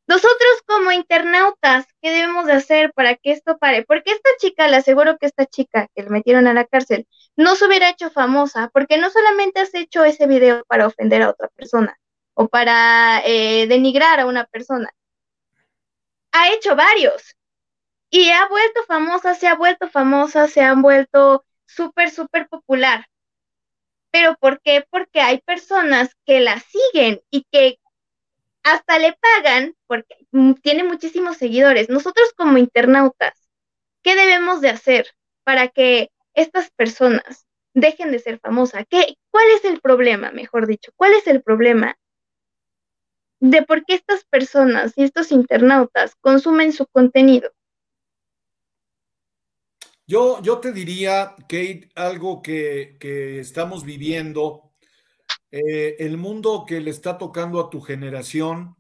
[0.07, 3.85] Nosotros como internautas, ¿qué debemos de hacer para que esto pare?
[3.85, 7.57] Porque esta chica, le aseguro que esta chica que le metieron a la cárcel, no
[7.57, 11.49] se hubiera hecho famosa, porque no solamente has hecho ese video para ofender a otra
[11.49, 11.99] persona
[12.35, 14.91] o para eh, denigrar a una persona,
[16.33, 17.37] ha hecho varios
[18.11, 23.07] y ha vuelto famosa, se ha vuelto famosa, se han vuelto súper, súper popular.
[24.11, 24.87] ¿Pero por qué?
[24.91, 27.79] Porque hay personas que la siguen y que
[28.65, 30.17] hasta le pagan porque
[30.63, 31.89] tiene muchísimos seguidores.
[31.89, 33.49] Nosotros como internautas,
[34.03, 35.07] ¿qué debemos de hacer
[35.45, 38.85] para que estas personas dejen de ser famosas?
[38.91, 40.91] ¿Qué, ¿Cuál es el problema, mejor dicho?
[40.97, 41.97] ¿Cuál es el problema?
[43.51, 47.53] de por qué estas personas y estos internautas consumen su contenido.
[50.07, 52.97] Yo, yo te diría, Kate, algo que,
[53.39, 54.64] estamos viviendo,
[55.57, 58.77] eh, el mundo que le está tocando a tu generación,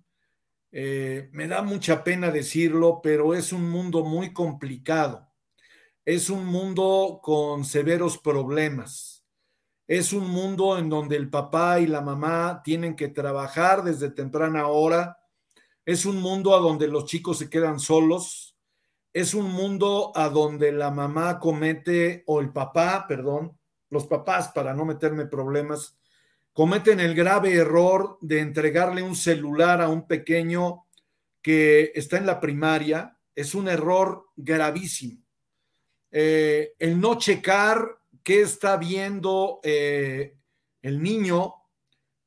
[0.73, 5.31] eh, me da mucha pena decirlo, pero es un mundo muy complicado.
[6.05, 9.25] Es un mundo con severos problemas.
[9.87, 14.67] Es un mundo en donde el papá y la mamá tienen que trabajar desde temprana
[14.67, 15.19] hora.
[15.85, 18.55] Es un mundo a donde los chicos se quedan solos
[19.15, 23.57] es un mundo a donde la mamá comete, o el papá, perdón,
[23.89, 25.97] los papás, para no meterme problemas,
[26.55, 30.87] cometen el grave error de entregarle un celular a un pequeño
[31.43, 33.19] que está en la primaria.
[33.35, 35.23] Es un error gravísimo.
[36.11, 40.37] Eh, el no checar qué está viendo eh,
[40.81, 41.55] el niño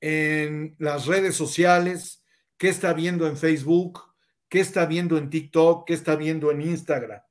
[0.02, 2.22] en las redes sociales,
[2.58, 4.02] qué está viendo en Facebook,
[4.50, 7.22] qué está viendo en TikTok, qué está viendo en Instagram.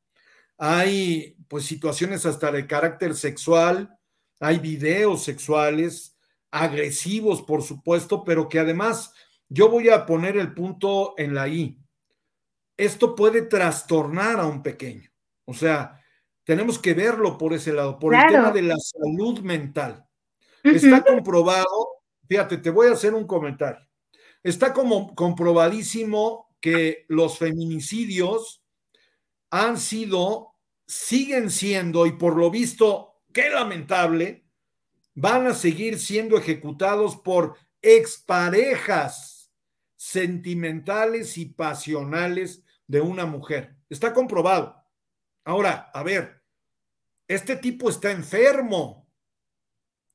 [0.57, 3.95] Hay pues situaciones hasta de carácter sexual,
[4.41, 6.16] hay videos sexuales,
[6.51, 9.13] agresivos por supuesto, pero que además
[9.49, 11.79] yo voy a poner el punto en la I.
[12.77, 15.11] Esto puede trastornar a un pequeño.
[15.45, 16.03] O sea,
[16.45, 20.05] tenemos que verlo por ese lado, por el tema de la salud mental.
[20.63, 21.89] Está comprobado,
[22.29, 23.87] fíjate, te voy a hacer un comentario.
[24.43, 28.63] Está como comprobadísimo que los feminicidios
[29.51, 30.55] han sido,
[30.87, 34.46] siguen siendo, y por lo visto, qué lamentable,
[35.17, 39.51] van a seguir siendo ejecutados por exparejas
[39.97, 43.75] sentimentales y pasionales de una mujer.
[43.89, 44.85] Está comprobado.
[45.45, 46.43] Ahora, a ver,
[47.27, 49.11] este tipo está enfermo.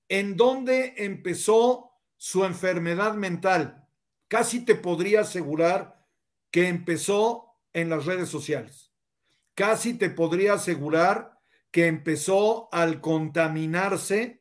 [0.08, 3.88] ¿En dónde empezó su enfermedad mental?
[4.28, 6.06] Casi te podría asegurar
[6.52, 8.94] que empezó en las redes sociales.
[9.56, 11.40] Casi te podría asegurar
[11.72, 14.40] que empezó al contaminarse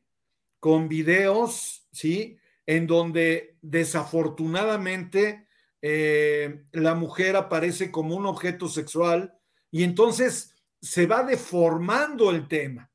[0.60, 2.38] con videos, ¿sí?
[2.66, 5.48] En donde desafortunadamente
[5.82, 9.34] eh, la mujer aparece como un objeto sexual
[9.70, 12.90] y entonces se va deformando el tema,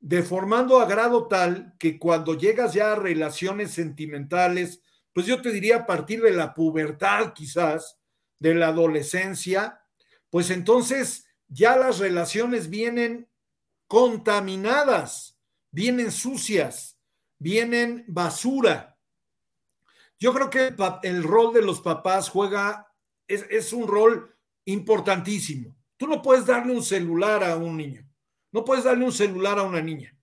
[0.00, 4.82] deformando a grado tal que cuando llegas ya a relaciones sentimentales,
[5.12, 7.98] pues yo te diría a partir de la pubertad quizás,
[8.38, 9.80] de la adolescencia,
[10.30, 13.28] pues entonces ya las relaciones vienen
[13.86, 15.37] contaminadas,
[15.70, 16.98] vienen sucias,
[17.38, 18.98] vienen basura.
[20.18, 22.92] Yo creo que el, rol de los papás juega,
[23.26, 25.76] es, es, un rol importantísimo.
[25.96, 28.08] Tú no puedes darle un celular a un niño,
[28.52, 30.16] no puedes darle un celular a una niña.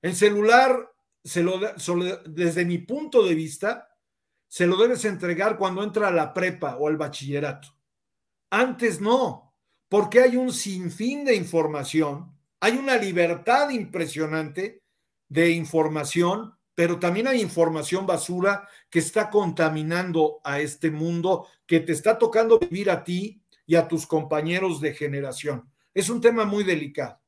[0.00, 1.58] El celular, se lo,
[2.26, 3.88] desde mi punto de vista,
[4.46, 7.68] se lo debes entregar cuando entra a la prepa o al bachillerato.
[8.50, 9.54] Antes no,
[9.88, 14.83] porque hay un sinfín de información, hay una libertad impresionante
[15.34, 21.90] de información, pero también hay información basura que está contaminando a este mundo, que te
[21.90, 25.68] está tocando vivir a ti y a tus compañeros de generación.
[25.92, 27.20] Es un tema muy delicado.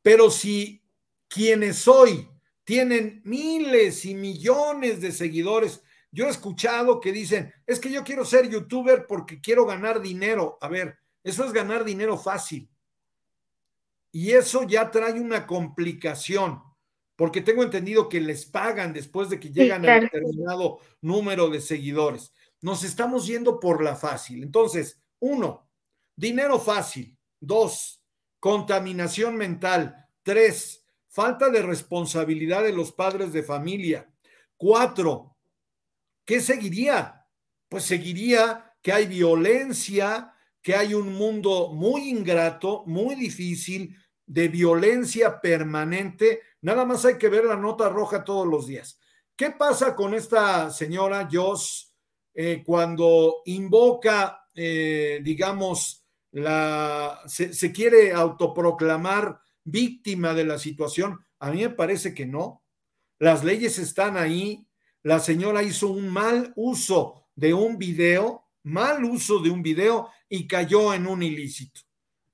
[0.00, 0.82] Pero si
[1.28, 2.26] quienes hoy
[2.64, 8.24] tienen miles y millones de seguidores, yo he escuchado que dicen, es que yo quiero
[8.24, 10.56] ser youtuber porque quiero ganar dinero.
[10.62, 12.70] A ver, eso es ganar dinero fácil.
[14.10, 16.71] Y eso ya trae una complicación,
[17.22, 22.32] porque tengo entendido que les pagan después de que llegan a determinado número de seguidores.
[22.60, 24.42] Nos estamos yendo por la fácil.
[24.42, 25.70] Entonces, uno,
[26.16, 27.16] dinero fácil.
[27.38, 28.02] Dos,
[28.40, 30.08] contaminación mental.
[30.24, 34.12] Tres, falta de responsabilidad de los padres de familia.
[34.56, 35.36] Cuatro,
[36.24, 37.24] ¿qué seguiría?
[37.68, 43.96] Pues seguiría que hay violencia, que hay un mundo muy ingrato, muy difícil,
[44.26, 46.40] de violencia permanente.
[46.62, 48.98] Nada más hay que ver la nota roja todos los días.
[49.36, 51.92] ¿Qué pasa con esta señora Joss
[52.34, 61.18] eh, cuando invoca, eh, digamos, la, se, se quiere autoproclamar víctima de la situación?
[61.40, 62.62] A mí me parece que no.
[63.18, 64.66] Las leyes están ahí,
[65.02, 70.46] la señora hizo un mal uso de un video, mal uso de un video y
[70.46, 71.80] cayó en un ilícito.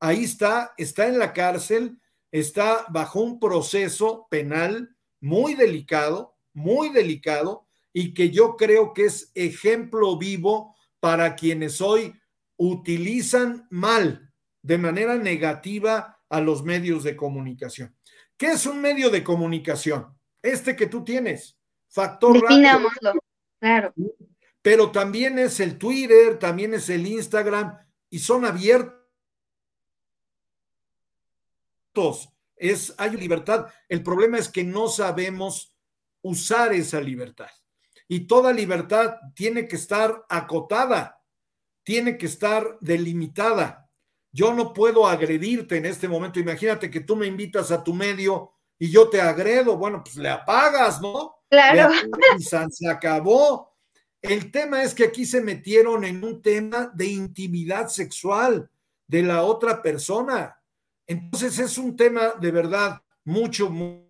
[0.01, 1.99] Ahí está, está en la cárcel,
[2.31, 9.33] está bajo un proceso penal muy delicado, muy delicado, y que yo creo que es
[9.35, 12.14] ejemplo vivo para quienes hoy
[12.57, 17.97] utilizan mal, de manera negativa, a los medios de comunicación.
[18.37, 20.14] ¿Qué es un medio de comunicación?
[20.43, 21.59] Este que tú tienes.
[21.89, 22.45] Factor
[23.61, 23.95] claro.
[24.61, 27.79] pero también es el Twitter, también es el Instagram
[28.11, 28.98] y son abiertos.
[32.57, 33.67] Es, hay libertad.
[33.89, 35.75] El problema es que no sabemos
[36.23, 37.51] usar esa libertad.
[38.09, 41.23] Y toda libertad tiene que estar acotada,
[41.85, 43.91] tiene que estar delimitada.
[44.33, 46.41] Yo no puedo agredirte en este momento.
[46.41, 49.77] Imagínate que tú me invitas a tu medio y yo te agredo.
[49.77, 51.37] Bueno, pues le apagas, ¿no?
[51.51, 51.95] Claro.
[52.39, 53.77] se acabó.
[54.21, 58.71] El tema es que aquí se metieron en un tema de intimidad sexual
[59.07, 60.58] de la otra persona.
[61.09, 64.09] Entonces es un tema de verdad mucho, mucho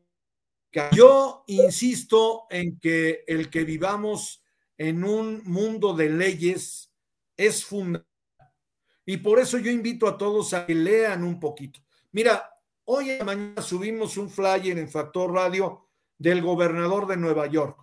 [0.92, 4.42] yo insisto en que el que vivamos
[4.76, 6.92] en un mundo de leyes
[7.36, 8.07] es fundamental.
[9.07, 11.80] Y por eso yo invito a todos a que lean un poquito.
[12.12, 12.51] Mira,
[12.84, 15.88] hoy en la mañana subimos un flyer en Factor Radio
[16.18, 17.80] del gobernador de Nueva York.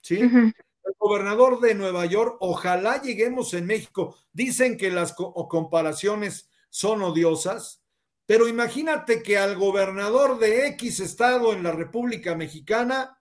[0.00, 0.20] ¿Sí?
[0.20, 4.16] El gobernador de Nueva York, ojalá lleguemos en México.
[4.32, 7.83] Dicen que las comparaciones son odiosas,
[8.26, 13.20] pero imagínate que al gobernador de X estado en la República Mexicana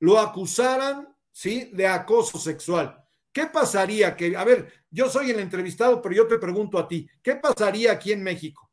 [0.00, 1.70] lo acusaran, ¿sí?
[1.72, 3.04] De acoso sexual.
[3.32, 4.16] ¿Qué pasaría?
[4.16, 7.92] Que, a ver, yo soy el entrevistado, pero yo te pregunto a ti, ¿qué pasaría
[7.92, 8.68] aquí en México?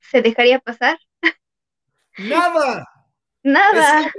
[0.00, 0.98] ¿Se dejaría pasar?
[2.18, 2.86] Nada.
[3.42, 4.12] Nada.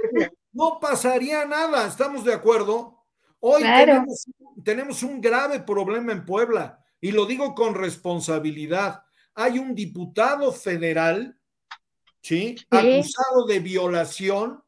[0.52, 3.04] no pasaría nada, ¿estamos de acuerdo?
[3.40, 4.26] Hoy tenemos,
[4.64, 11.38] tenemos un grave problema en Puebla y lo digo con responsabilidad, hay un diputado federal,
[12.22, 12.56] ¿sí?
[12.70, 14.64] Acusado de violación,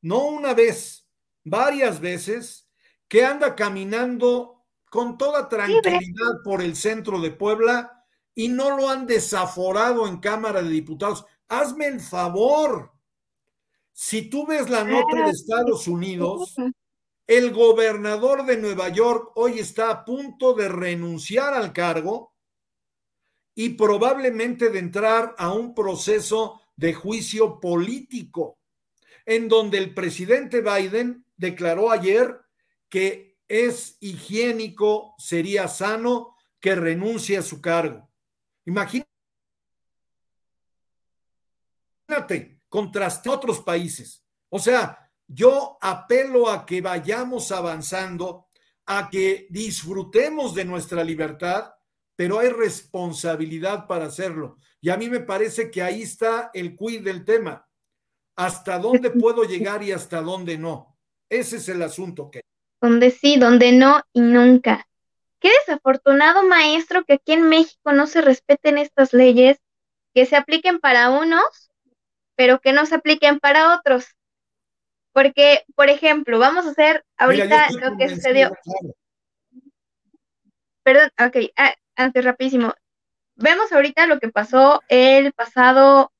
[0.00, 1.06] no una vez,
[1.44, 2.68] varias veces,
[3.06, 8.04] que anda caminando con toda tranquilidad por el centro de Puebla
[8.34, 11.24] y no lo han desaforado en Cámara de Diputados.
[11.46, 12.90] Hazme el favor.
[13.92, 16.56] Si tú ves la nota de Estados Unidos,
[17.30, 22.34] el gobernador de Nueva York hoy está a punto de renunciar al cargo
[23.54, 28.58] y probablemente de entrar a un proceso de juicio político,
[29.24, 32.40] en donde el presidente Biden declaró ayer
[32.88, 38.10] que es higiénico, sería sano que renuncie a su cargo.
[38.64, 39.06] Imagínate,
[42.68, 44.24] contraste otros países.
[44.48, 48.48] O sea, yo apelo a que vayamos avanzando,
[48.86, 51.72] a que disfrutemos de nuestra libertad,
[52.16, 54.58] pero hay responsabilidad para hacerlo.
[54.80, 57.64] Y a mí me parece que ahí está el quid del tema.
[58.34, 60.98] ¿Hasta dónde puedo llegar y hasta dónde no?
[61.28, 62.40] Ese es el asunto que.
[62.80, 64.88] Donde sí, donde no y nunca.
[65.38, 69.58] Qué desafortunado maestro que aquí en México no se respeten estas leyes,
[70.12, 71.70] que se apliquen para unos,
[72.34, 74.06] pero que no se apliquen para otros.
[75.12, 78.52] Porque, por ejemplo, vamos a hacer ahorita lo que sucedió.
[80.82, 82.74] Perdón, ok, ah, antes rapidísimo.
[83.34, 86.12] Vemos ahorita lo que pasó el pasado,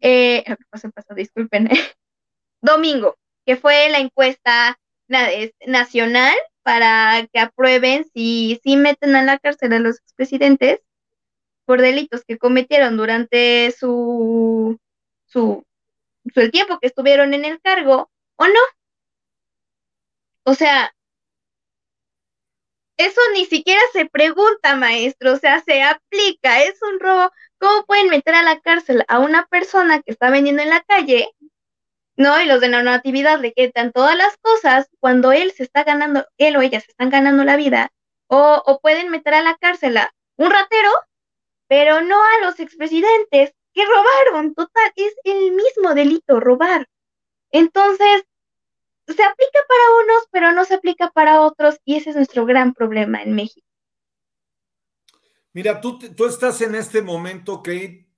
[0.00, 1.68] eh, lo que pasó el pasado, disculpen,
[2.60, 4.78] domingo, que fue la encuesta
[5.66, 10.80] nacional para que aprueben si, si meten a la cárcel a los expresidentes
[11.64, 14.78] por delitos que cometieron durante su,
[15.26, 15.64] su,
[16.32, 18.10] su el tiempo que estuvieron en el cargo
[18.42, 18.62] ¿O no?
[20.44, 20.92] O sea,
[22.96, 27.30] eso ni siquiera se pregunta, maestro, o sea, se aplica, es un robo.
[27.58, 31.28] ¿Cómo pueden meter a la cárcel a una persona que está vendiendo en la calle?
[32.16, 32.40] ¿No?
[32.40, 36.26] Y los de la natividad le quitan todas las cosas cuando él se está ganando,
[36.38, 37.92] él o ella se están ganando la vida.
[38.28, 40.90] O, o pueden meter a la cárcel a un ratero,
[41.68, 44.54] pero no a los expresidentes que robaron.
[44.54, 46.86] Total, es el mismo delito, robar.
[47.52, 48.24] Entonces,
[49.12, 52.74] se aplica para unos, pero no se aplica para otros, y ese es nuestro gran
[52.74, 53.66] problema en México.
[55.52, 58.08] Mira, tú, tú estás en este momento, Kate,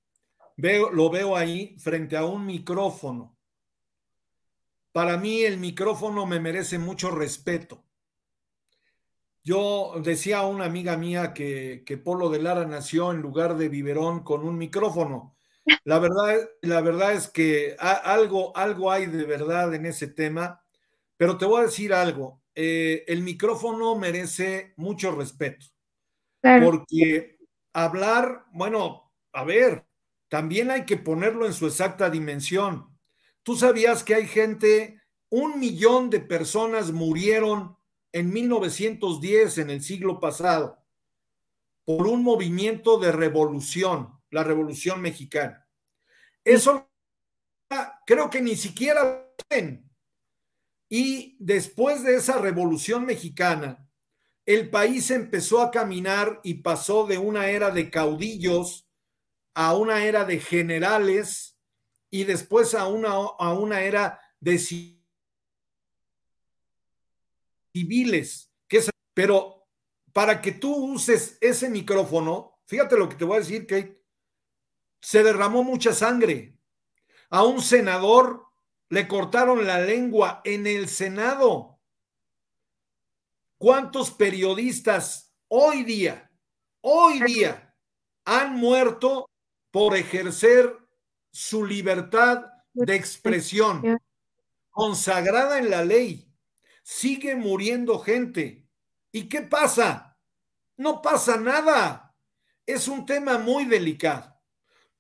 [0.57, 3.37] veo, lo veo ahí frente a un micrófono.
[4.93, 7.85] Para mí el micrófono me merece mucho respeto.
[9.43, 13.69] Yo decía a una amiga mía que, que Polo de Lara nació en lugar de
[13.69, 15.37] biberón con un micrófono.
[15.85, 20.64] La verdad, la verdad es que algo, algo hay de verdad en ese tema
[21.25, 25.65] pero te voy a decir algo, eh, el micrófono merece mucho respeto,
[26.43, 27.39] porque
[27.73, 29.87] hablar, bueno, a ver,
[30.29, 32.95] también hay que ponerlo en su exacta dimensión.
[33.43, 35.01] Tú sabías que hay gente,
[35.31, 37.79] un millón de personas murieron
[38.13, 40.85] en 1910, en el siglo pasado,
[41.87, 45.67] por un movimiento de revolución, la revolución mexicana.
[46.45, 46.91] Eso
[48.05, 49.91] creo que ni siquiera ven
[50.97, 53.85] Y después de esa revolución mexicana,
[54.47, 58.89] el país empezó a caminar y pasó de una era de caudillos
[59.55, 61.59] a una era de generales
[62.11, 64.57] y después a una, a una era de
[67.73, 68.53] civiles.
[68.69, 68.85] Que
[69.15, 69.67] pero
[70.13, 74.01] para que tú uses ese micrófono, fíjate lo que te voy a decir, Kate,
[75.01, 76.57] se derramó mucha sangre.
[77.31, 78.54] A un senador
[78.95, 81.81] le cortaron la lengua en el Senado.
[83.59, 86.31] ¿Cuántos periodistas hoy día,
[86.81, 87.77] hoy día,
[88.25, 89.29] han muerto
[89.73, 90.79] por ejercer
[91.33, 93.99] su libertad de expresión
[94.71, 96.33] consagrada en la ley?
[96.85, 98.69] Sigue muriendo gente.
[99.11, 100.21] ¿Y qué pasa?
[100.77, 102.15] No pasa nada.
[102.65, 104.41] Es un tema muy delicado.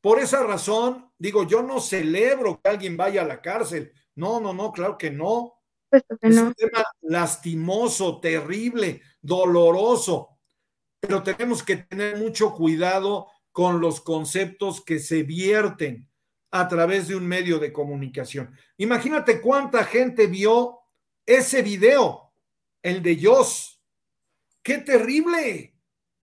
[0.00, 3.92] Por esa razón, digo, yo no celebro que alguien vaya a la cárcel.
[4.14, 5.60] No, no, no, claro que no.
[5.90, 10.38] es un tema lastimoso, terrible, doloroso.
[11.00, 16.08] Pero tenemos que tener mucho cuidado con los conceptos que se vierten
[16.50, 18.54] a través de un medio de comunicación.
[18.76, 20.78] Imagínate cuánta gente vio
[21.26, 22.32] ese video,
[22.82, 23.80] el de Joss.
[24.62, 25.76] ¡Qué terrible!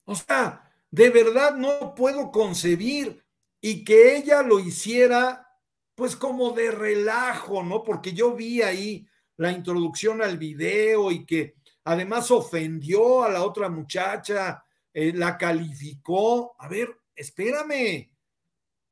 [0.05, 3.23] O sea, de verdad no puedo concebir
[3.61, 5.47] y que ella lo hiciera
[5.95, 7.83] pues como de relajo, ¿no?
[7.83, 9.07] Porque yo vi ahí
[9.37, 16.55] la introducción al video y que además ofendió a la otra muchacha, eh, la calificó.
[16.57, 18.11] A ver, espérame,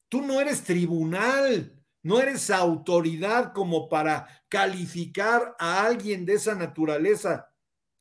[0.08, 7.52] tú no eres tribunal, no eres autoridad como para calificar a alguien de esa naturaleza.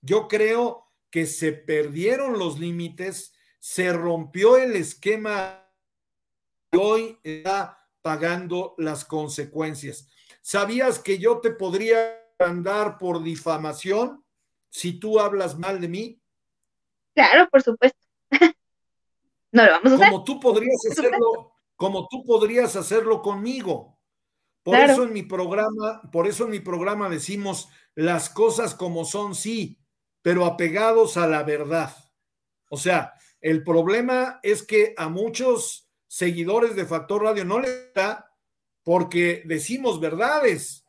[0.03, 5.68] Yo creo que se perdieron los límites, se rompió el esquema
[6.77, 10.09] hoy está pagando las consecuencias.
[10.41, 14.25] ¿Sabías que yo te podría andar por difamación
[14.71, 16.23] si tú hablas mal de mí?
[17.15, 17.99] Claro, por supuesto.
[19.53, 20.09] no lo vamos a hacer.
[20.11, 23.99] Como tú podrías hacerlo, como tú podrías hacerlo conmigo.
[24.63, 29.35] Por eso en mi programa, por eso en mi programa decimos las cosas como son,
[29.35, 29.81] sí,
[30.21, 31.95] pero apegados a la verdad.
[32.69, 38.35] O sea, el problema es que a muchos seguidores de Factor Radio no le da
[38.83, 40.85] porque decimos verdades.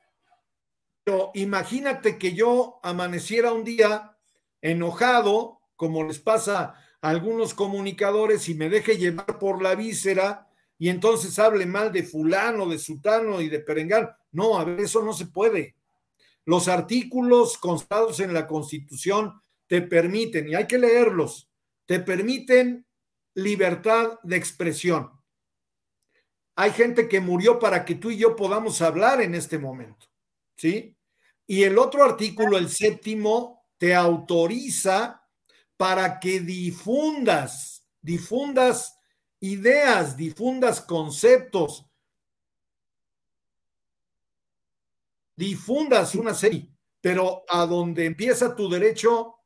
[1.03, 4.17] Pero imagínate que yo amaneciera un día
[4.61, 10.47] enojado, como les pasa a algunos comunicadores, y me deje llevar por la víscera
[10.77, 14.09] y entonces hable mal de fulano, de sutano y de perengán.
[14.31, 15.75] No, a ver, eso no se puede.
[16.45, 21.49] Los artículos constados en la Constitución te permiten, y hay que leerlos,
[21.85, 22.85] te permiten
[23.33, 25.11] libertad de expresión.
[26.55, 30.07] Hay gente que murió para que tú y yo podamos hablar en este momento,
[30.57, 30.97] ¿sí?
[31.47, 35.25] Y el otro artículo, el séptimo, te autoriza
[35.77, 38.97] para que difundas, difundas
[39.39, 41.85] ideas, difundas conceptos,
[45.37, 46.69] difundas una serie,
[46.99, 49.37] pero a donde empieza tu derecho,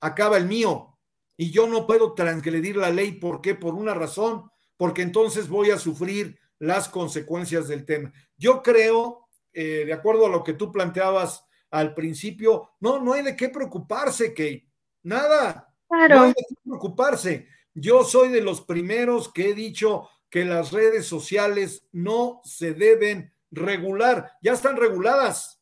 [0.00, 0.91] acaba el mío
[1.36, 3.12] y yo no puedo transgredir la ley.
[3.12, 3.54] ¿Por qué?
[3.54, 8.12] Por una razón, porque entonces voy a sufrir las consecuencias del tema.
[8.36, 13.22] Yo creo, eh, de acuerdo a lo que tú planteabas al principio, no, no hay
[13.22, 14.68] de qué preocuparse, Kate.
[15.02, 15.74] Nada.
[15.90, 17.48] No hay de qué preocuparse.
[17.74, 23.34] Yo soy de los primeros que he dicho que las redes sociales no se deben
[23.50, 24.32] regular.
[24.42, 25.60] Ya están reguladas.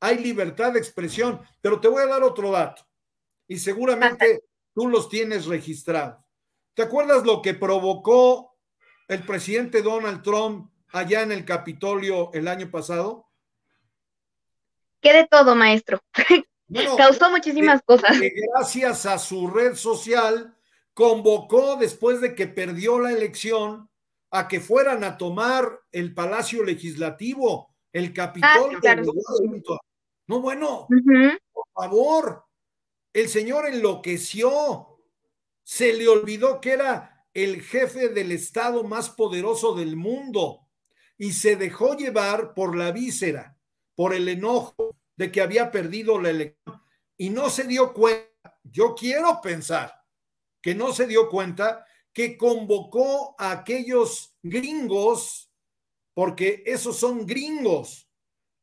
[0.00, 1.40] Hay libertad de expresión.
[1.60, 2.86] Pero te voy a dar otro dato.
[3.46, 4.44] Y seguramente
[4.78, 6.24] tú los tienes registrados.
[6.74, 8.56] ¿Te acuerdas lo que provocó
[9.08, 13.28] el presidente Donald Trump allá en el Capitolio el año pasado?
[15.00, 16.00] ¿Qué de todo, maestro?
[16.96, 18.16] Causó muchísimas cosas.
[18.54, 20.56] gracias a su red social,
[20.94, 23.90] convocó después de que perdió la elección
[24.30, 29.78] a que fueran a tomar el Palacio Legislativo, el Capitolio ah,
[30.28, 30.86] No, bueno,
[31.52, 32.47] por favor,
[33.20, 35.00] el señor enloqueció.
[35.62, 40.68] Se le olvidó que era el jefe del Estado más poderoso del mundo
[41.16, 43.58] y se dejó llevar por la víscera,
[43.94, 46.82] por el enojo de que había perdido la elección
[47.16, 48.28] y no se dio cuenta.
[48.62, 49.92] Yo quiero pensar
[50.62, 55.50] que no se dio cuenta que convocó a aquellos gringos,
[56.14, 58.08] porque esos son gringos,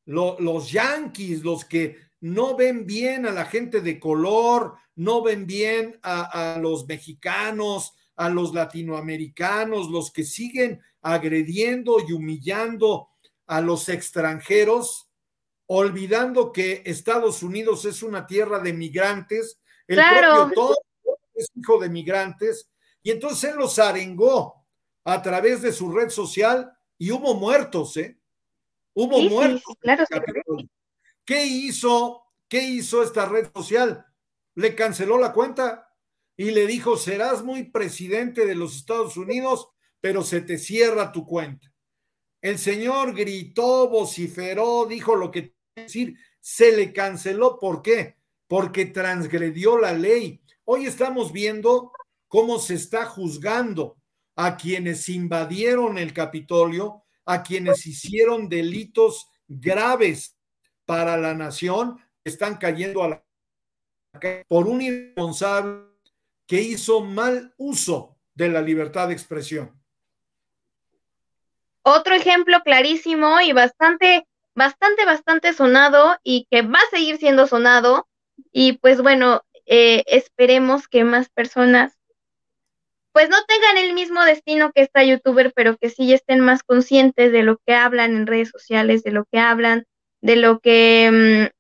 [0.05, 5.99] los yanquis, los que no ven bien a la gente de color, no ven bien
[6.01, 13.09] a, los mexicanos, a los latinoamericanos, los que siguen agrediendo y humillando
[13.45, 15.07] a los extranjeros,
[15.67, 20.77] olvidando que Estados Unidos es una tierra de migrantes, el propio todo
[21.35, 22.71] es hijo de migrantes,
[23.03, 24.65] y entonces él los arengó
[25.03, 28.17] a través de su red social y hubo muertos, ¿eh?
[28.95, 29.75] Hubo muertos.
[29.79, 30.05] claro,
[31.25, 32.21] ¿Qué hizo?
[32.47, 34.05] ¿Qué hizo esta red social?
[34.53, 35.89] Le canceló la cuenta
[36.37, 39.69] y le dijo, serás muy presidente de los Estados Unidos,
[39.99, 41.73] pero se te cierra tu cuenta.
[42.41, 47.57] El señor gritó, vociferó, dijo lo que decir, se le canceló.
[47.59, 48.17] ¿Por qué?
[48.47, 50.41] Porque transgredió la ley.
[50.63, 51.91] Hoy estamos viendo
[52.27, 53.97] cómo se está juzgando
[54.35, 60.34] a quienes invadieron el Capitolio, a quienes hicieron delitos graves
[60.85, 63.25] para la nación, están cayendo a la
[64.47, 65.87] por un irresponsable
[66.47, 69.71] que hizo mal uso de la libertad de expresión.
[71.81, 74.25] Otro ejemplo clarísimo y bastante,
[74.55, 78.07] bastante, bastante sonado y que va a seguir siendo sonado.
[78.51, 81.97] Y pues bueno, eh, esperemos que más personas
[83.11, 87.31] pues no tengan el mismo destino que esta youtuber, pero que sí estén más conscientes
[87.31, 89.85] de lo que hablan en redes sociales, de lo que hablan,
[90.25, 91.55] de lo que mm,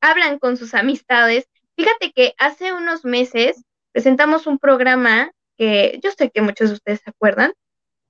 [0.00, 1.46] hablan con sus amistades.
[1.76, 3.62] Fíjate que hace unos meses
[3.92, 7.52] presentamos un programa que yo sé que muchos de ustedes se acuerdan,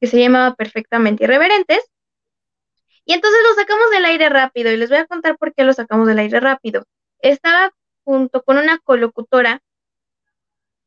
[0.00, 1.80] que se llamaba Perfectamente Irreverentes.
[3.04, 5.72] Y entonces lo sacamos del aire rápido y les voy a contar por qué lo
[5.72, 6.84] sacamos del aire rápido.
[7.18, 7.72] Estaba
[8.04, 9.60] junto con una colocutora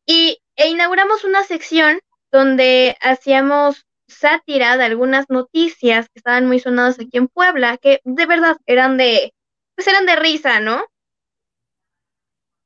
[0.06, 2.00] y, e inauguramos una sección
[2.32, 8.26] donde hacíamos sátira de algunas noticias que estaban muy sonadas aquí en Puebla, que de
[8.26, 9.34] verdad eran de,
[9.76, 10.84] pues eran de risa, ¿no?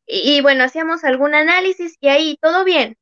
[0.05, 2.97] Y, bueno, hacíamos algún análisis y ahí todo bien.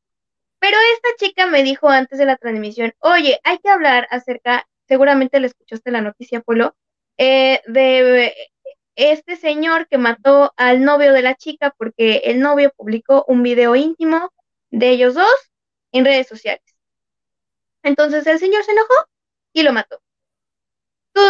[0.59, 5.39] Pero esta chica me dijo antes de la transmisión, oye, hay que hablar acerca, seguramente
[5.39, 6.75] le escuchaste la noticia, Polo,
[7.17, 8.33] eh, de
[8.95, 13.75] este señor que mató al novio de la chica porque el novio publicó un video
[13.75, 14.31] íntimo
[14.69, 15.51] de ellos dos
[15.91, 16.70] en redes sociales.
[17.84, 18.93] Entonces el señor se enojó
[19.53, 20.01] y lo mató.
[21.13, 21.21] Tú,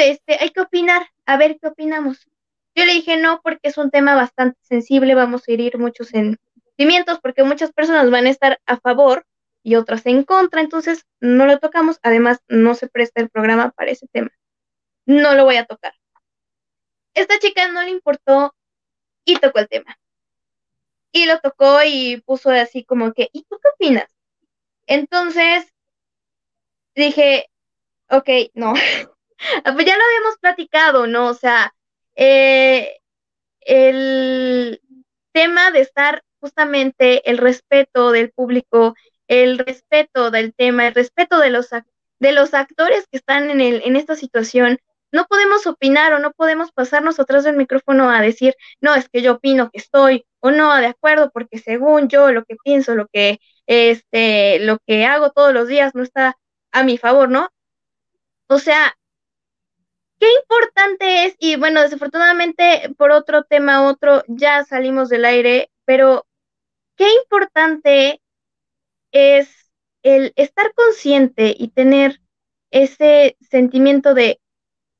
[0.00, 2.28] este, hay que opinar, a ver qué opinamos.
[2.74, 7.20] Yo le dije no, porque es un tema bastante sensible, vamos a herir muchos sentimientos,
[7.20, 9.26] porque muchas personas van a estar a favor
[9.62, 11.98] y otras en contra, entonces no lo tocamos.
[12.02, 14.30] Además, no se presta el programa para ese tema.
[15.06, 15.94] No lo voy a tocar
[17.18, 18.54] esta chica no le importó
[19.24, 19.98] y tocó el tema.
[21.12, 24.08] Y lo tocó y puso así como que, ¿y tú qué opinas?
[24.86, 25.72] Entonces
[26.98, 27.50] dije,
[28.10, 28.74] ok, no,
[29.64, 31.28] pues ya lo habíamos platicado, ¿no?
[31.28, 31.74] O sea,
[32.16, 32.98] eh,
[33.60, 34.80] el
[35.32, 38.94] tema de estar justamente el respeto del público,
[39.28, 43.82] el respeto del tema, el respeto de los, de los actores que están en, el,
[43.84, 44.78] en esta situación,
[45.12, 49.22] no podemos opinar o no podemos pasarnos atrás del micrófono a decir, no, es que
[49.22, 53.06] yo opino que estoy o no de acuerdo porque según yo lo que pienso, lo
[53.08, 56.36] que este lo que hago todos los días no está
[56.72, 57.48] a mi favor, ¿no?
[58.48, 58.96] O sea,
[60.18, 66.26] qué importante es y bueno, desafortunadamente por otro tema otro ya salimos del aire, pero
[66.96, 68.20] qué importante
[69.12, 69.70] es
[70.02, 72.20] el estar consciente y tener
[72.70, 74.40] ese sentimiento de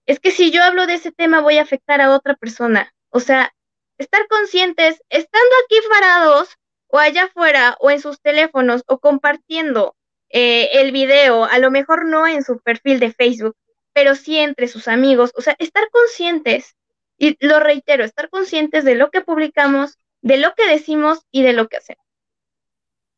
[0.07, 2.95] es que si yo hablo de ese tema voy a afectar a otra persona.
[3.11, 3.53] O sea,
[3.99, 6.57] estar conscientes, estando aquí parados
[6.87, 9.95] o allá afuera o en sus teléfonos o compartiendo
[10.31, 13.57] eh, el video, a lo mejor no en su perfil de Facebook,
[13.93, 15.33] pero sí entre sus amigos.
[15.37, 16.77] O sea, estar conscientes,
[17.17, 21.53] y lo reitero, estar conscientes de lo que publicamos, de lo que decimos y de
[21.53, 22.05] lo que hacemos.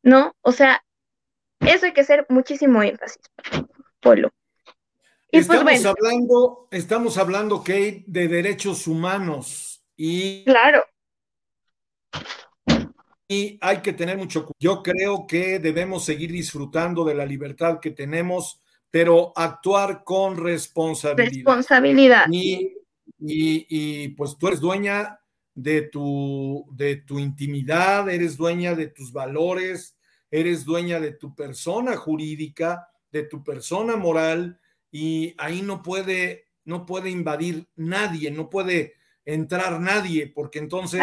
[0.03, 0.35] ¿No?
[0.41, 0.83] O sea,
[1.59, 3.21] eso hay que hacer muchísimo énfasis,
[3.99, 4.31] Polo.
[5.31, 10.43] Pues, estamos hablando, estamos hablando, Kate, de derechos humanos y.
[10.43, 10.83] Claro.
[13.31, 14.57] Y hay que tener mucho cuidado.
[14.59, 18.59] Yo creo que debemos seguir disfrutando de la libertad que tenemos,
[18.89, 21.35] pero actuar con responsabilidad.
[21.35, 22.25] Responsabilidad.
[22.29, 22.75] Y,
[23.17, 25.17] y, pues tú eres dueña
[25.55, 29.97] de tu, de tu intimidad, eres dueña de tus valores,
[30.29, 34.59] eres dueña de tu persona jurídica, de tu persona moral,
[34.91, 38.95] y ahí no puede, no puede invadir nadie, no puede
[39.25, 41.01] entrar nadie, porque entonces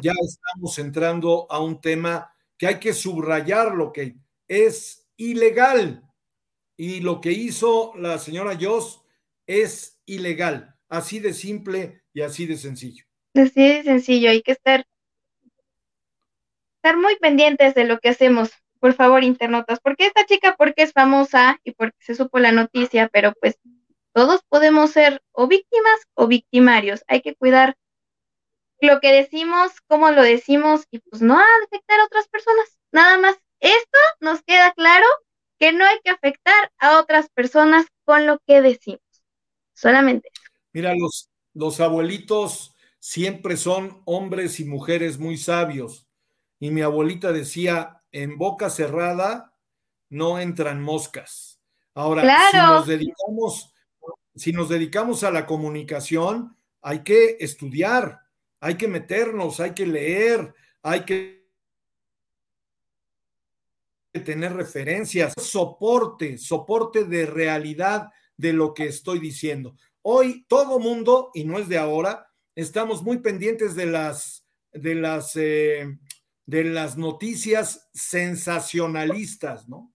[0.00, 4.16] ya estamos entrando a un tema que hay que subrayar lo que
[4.48, 6.02] es ilegal.
[6.76, 9.02] Y lo que hizo la señora Joss
[9.46, 13.04] es ilegal, así de simple y así de sencillo.
[13.34, 14.86] Así de sencillo, hay que estar,
[16.76, 18.50] estar muy pendientes de lo que hacemos
[18.80, 23.08] por favor, internautas, porque esta chica, porque es famosa y porque se supo la noticia,
[23.12, 23.58] pero pues
[24.12, 27.02] Todos podemos ser o víctimas o victimarios.
[27.06, 27.76] Hay que cuidar
[28.80, 32.78] lo que decimos, cómo lo decimos y pues no afectar a otras personas.
[32.92, 33.36] Nada más.
[33.60, 35.04] Esto nos queda claro
[35.58, 39.02] que no hay que afectar a otras personas con lo que decimos.
[39.74, 40.30] Solamente
[40.72, 46.06] Mira, los, los abuelitos siempre son hombres y mujeres muy sabios.
[46.58, 49.54] Y mi abuelita decía, en boca cerrada
[50.08, 51.60] no entran moscas.
[51.94, 53.69] Ahora, si nos dedicamos,
[54.40, 58.20] si nos dedicamos a la comunicación, hay que estudiar,
[58.58, 61.46] hay que meternos, hay que leer, hay que
[64.24, 69.76] tener referencias, soporte, soporte de realidad de lo que estoy diciendo.
[70.00, 75.36] Hoy todo mundo, y no es de ahora, estamos muy pendientes de las, de las,
[75.36, 75.98] eh,
[76.46, 79.92] de las noticias sensacionalistas, ¿no?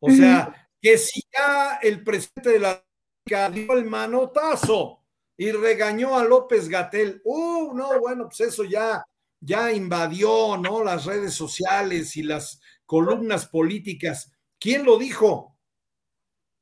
[0.00, 2.85] O sea, que si ya el presidente de la
[3.26, 5.02] dio el manotazo
[5.36, 9.04] y regañó a López Gatel, uh, no, bueno, pues eso ya,
[9.40, 10.84] ya invadió, ¿no?
[10.84, 14.32] Las redes sociales y las columnas políticas.
[14.60, 15.58] ¿Quién lo dijo?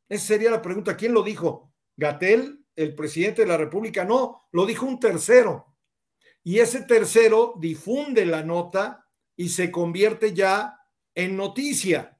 [0.08, 0.96] Esa sería la pregunta.
[0.96, 1.70] ¿Quién lo dijo?
[1.96, 2.64] ¿Gatel?
[2.74, 4.04] ¿El presidente de la República?
[4.04, 5.76] No, lo dijo un tercero.
[6.42, 9.06] Y ese tercero difunde la nota
[9.36, 10.78] y se convierte ya
[11.14, 12.13] en noticia.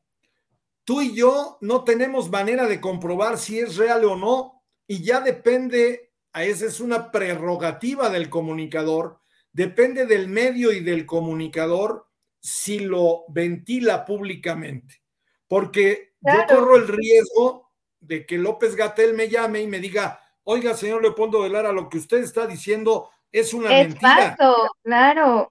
[0.84, 5.20] Tú y yo no tenemos manera de comprobar si es real o no, y ya
[5.20, 9.20] depende, a esa es una prerrogativa del comunicador,
[9.52, 12.06] depende del medio y del comunicador
[12.40, 15.02] si lo ventila públicamente.
[15.48, 17.70] Porque yo corro el riesgo
[18.00, 21.88] de que López Gatel me llame y me diga, oiga, señor Leopoldo de Lara, lo
[21.88, 24.36] que usted está diciendo es una mentira.
[24.82, 25.50] claro.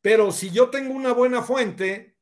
[0.00, 2.17] Pero si yo tengo una buena fuente,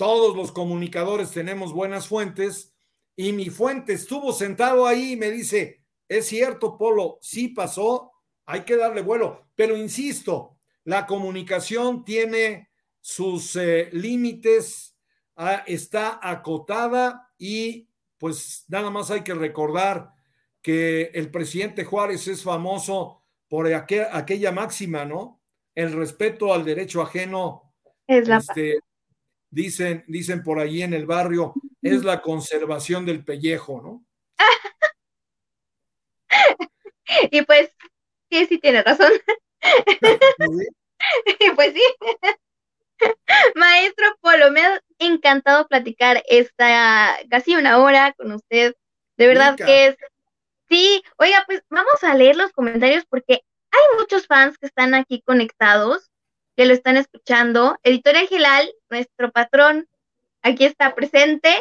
[0.00, 2.74] todos los comunicadores tenemos buenas fuentes,
[3.14, 8.10] y mi fuente estuvo sentado ahí y me dice, es cierto, Polo, sí pasó,
[8.46, 9.50] hay que darle vuelo.
[9.54, 12.70] Pero insisto, la comunicación tiene
[13.02, 14.96] sus eh, límites,
[15.36, 17.86] ah, está acotada y
[18.16, 20.14] pues nada más hay que recordar
[20.62, 25.42] que el presidente Juárez es famoso por aquella máxima, ¿no?
[25.74, 27.74] El respeto al derecho ajeno.
[28.06, 28.80] Es la este,
[29.50, 34.04] dicen, dicen por allí en el barrio, es la conservación del pellejo, ¿no?
[37.30, 37.70] y pues,
[38.30, 39.12] sí, sí tiene razón.
[41.56, 41.82] pues sí.
[43.54, 48.74] Maestro Polo, me ha encantado platicar esta casi una hora con usted.
[49.16, 49.96] De verdad que es.
[50.68, 53.42] Sí, oiga, pues vamos a leer los comentarios porque
[53.72, 56.09] hay muchos fans que están aquí conectados,
[56.60, 57.78] que lo están escuchando.
[57.84, 59.88] Editorial Gilal, nuestro patrón,
[60.42, 61.56] aquí está presente.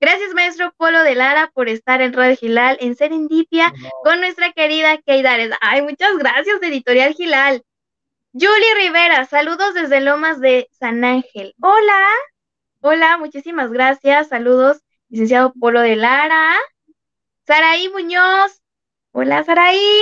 [0.00, 3.70] Gracias, maestro Polo de Lara, por estar en Radio Gilal, en Serendipia,
[4.02, 5.50] con nuestra querida Keidares.
[5.60, 7.62] Ay, muchas gracias, Editorial Gilal.
[8.32, 11.54] Julie Rivera, saludos desde Lomas de San Ángel.
[11.60, 12.06] Hola,
[12.80, 14.28] hola, muchísimas gracias.
[14.28, 14.80] Saludos,
[15.10, 16.54] licenciado Polo de Lara.
[17.46, 18.62] Saraí Muñoz,
[19.10, 20.00] hola Saraí.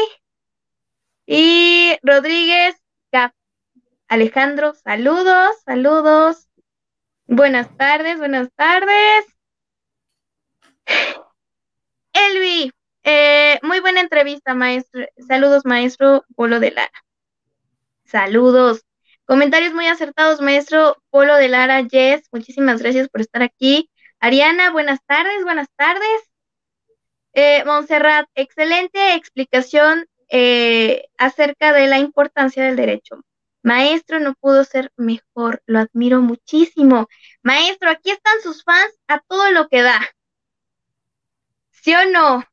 [1.27, 2.77] Y Rodríguez
[3.11, 3.33] Cap.
[4.11, 6.49] Alejandro, saludos, saludos.
[7.29, 9.25] Buenas tardes, buenas tardes.
[12.13, 12.73] Elvi,
[13.05, 15.07] eh, muy buena entrevista, maestro.
[15.29, 17.05] Saludos, maestro Polo de Lara.
[18.05, 18.85] Saludos.
[19.27, 22.27] Comentarios muy acertados, maestro Polo de Lara, Yes.
[22.33, 23.93] Muchísimas gracias por estar aquí.
[24.19, 26.21] Ariana, buenas tardes, buenas tardes.
[27.33, 33.23] Eh, Montserrat, excelente explicación eh, acerca de la importancia del derecho.
[33.63, 37.09] Maestro, no pudo ser mejor, lo admiro muchísimo.
[37.43, 40.01] Maestro, aquí están sus fans a todo lo que da.
[41.71, 42.45] ¿Sí o no?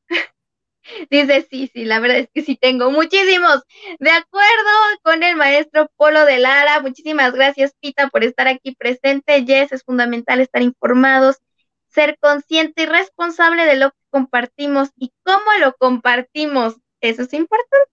[1.09, 3.63] Dice, sí, sí, la verdad es que sí tengo muchísimos.
[3.99, 4.69] De acuerdo
[5.03, 9.43] con el maestro Polo de Lara, muchísimas gracias, Pita, por estar aquí presente.
[9.45, 11.37] Yes, es fundamental estar informados,
[11.89, 16.75] ser consciente y responsable de lo que compartimos y cómo lo compartimos.
[17.01, 17.91] Eso es importante,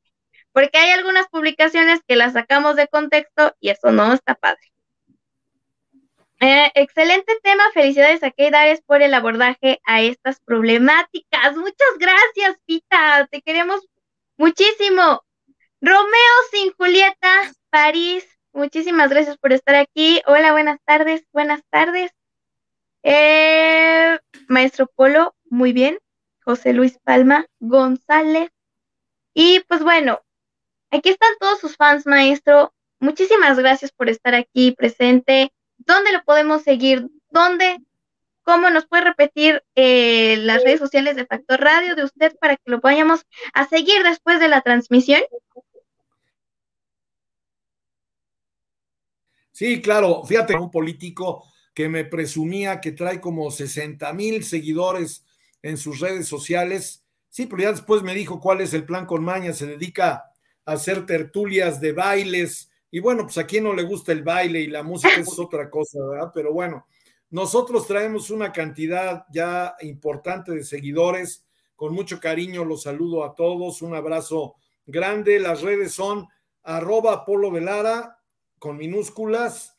[0.54, 4.72] porque hay algunas publicaciones que las sacamos de contexto y eso no está padre.
[6.40, 11.56] Eh, excelente tema, felicidades a Keidares por el abordaje a estas problemáticas.
[11.56, 13.80] Muchas gracias, Pita, te queremos
[14.36, 15.24] muchísimo.
[15.80, 20.22] Romeo sin Julieta, París, muchísimas gracias por estar aquí.
[20.26, 22.12] Hola, buenas tardes, buenas tardes.
[23.02, 25.98] Eh, Maestro Polo, muy bien.
[26.44, 28.50] José Luis Palma González.
[29.34, 30.23] Y pues bueno,
[30.96, 32.72] aquí están todos sus fans, maestro.
[33.00, 35.52] Muchísimas gracias por estar aquí presente.
[35.78, 37.08] ¿Dónde lo podemos seguir?
[37.30, 37.80] ¿Dónde
[38.44, 42.70] ¿cómo nos puede repetir eh, las redes sociales de Factor Radio de usted para que
[42.70, 45.22] lo vayamos a seguir después de la transmisión?
[49.50, 55.24] Sí, claro, fíjate, un político que me presumía que trae como 60 mil seguidores
[55.62, 57.04] en sus redes sociales.
[57.30, 60.33] Sí, pero ya después me dijo cuál es el plan con Maña, se dedica
[60.64, 62.70] hacer tertulias de bailes.
[62.90, 65.68] Y bueno, pues a quien no le gusta el baile y la música es otra
[65.70, 66.30] cosa, ¿verdad?
[66.32, 66.86] Pero bueno,
[67.30, 71.44] nosotros traemos una cantidad ya importante de seguidores.
[71.74, 73.82] Con mucho cariño los saludo a todos.
[73.82, 74.54] Un abrazo
[74.86, 75.40] grande.
[75.40, 76.28] Las redes son
[76.62, 78.18] arroba Polo Velara
[78.58, 79.76] con minúsculas.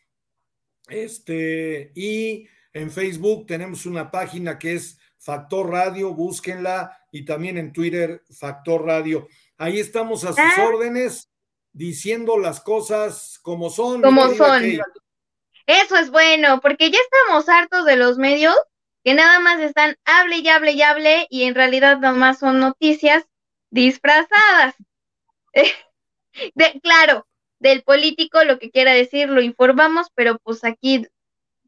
[0.88, 7.74] Este, y en Facebook tenemos una página que es Factor Radio, búsquenla, y también en
[7.74, 9.28] Twitter, Factor Radio.
[9.58, 10.66] Ahí estamos a sus ah.
[10.68, 11.30] órdenes,
[11.72, 14.02] diciendo las cosas como son.
[14.02, 14.64] Como son.
[15.68, 18.56] Eso es bueno, porque ya estamos hartos de los medios
[19.04, 22.60] que nada más están hable y hable y hable, y en realidad nada más son
[22.60, 23.24] noticias
[23.70, 24.76] disfrazadas.
[26.56, 27.28] de, claro,
[27.60, 31.08] del político, lo que quiera decir, lo informamos, pero pues aquí,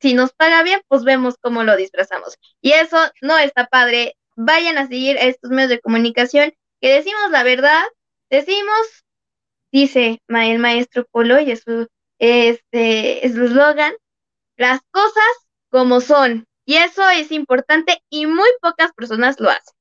[0.02, 2.38] si nos paga bien, pues vemos cómo lo disfrazamos.
[2.62, 4.16] Y eso no está padre.
[4.36, 7.84] Vayan a seguir a estos medios de comunicación que decimos la verdad,
[8.30, 9.06] decimos,
[9.72, 11.88] dice el maestro Polo y es su
[12.20, 13.94] este, eslogan,
[14.58, 16.46] las cosas como son.
[16.66, 19.76] Y eso es importante y muy pocas personas lo hacen.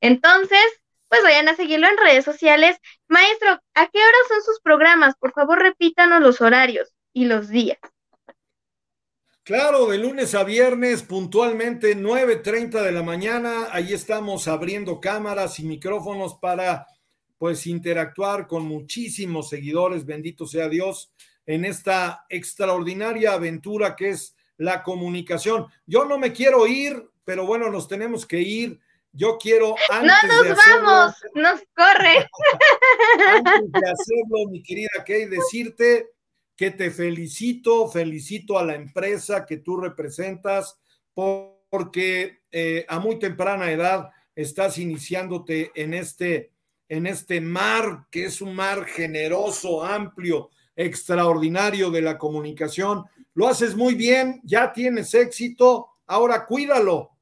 [0.00, 0.64] Entonces,
[1.08, 2.78] pues vayan a seguirlo en redes sociales.
[3.08, 5.14] Maestro, ¿a qué horas son sus programas?
[5.16, 7.78] Por favor, repítanos los horarios y los días.
[9.44, 15.64] Claro, de lunes a viernes, puntualmente 9.30 de la mañana, ahí estamos abriendo cámaras y
[15.64, 16.86] micrófonos para
[17.36, 21.12] pues interactuar con muchísimos seguidores, bendito sea Dios,
[21.44, 25.66] en esta extraordinaria aventura que es la comunicación.
[25.84, 28.80] Yo no me quiero ir, pero bueno, nos tenemos que ir.
[29.12, 32.30] Yo quiero antes no nos vamos, nos corre.
[33.44, 36.13] antes de hacerlo, mi querida Kay, decirte
[36.56, 40.78] que te felicito, felicito a la empresa que tú representas
[41.14, 46.52] porque eh, a muy temprana edad estás iniciándote en este,
[46.88, 53.04] en este mar que es un mar generoso, amplio, extraordinario de la comunicación.
[53.34, 57.13] Lo haces muy bien, ya tienes éxito, ahora cuídalo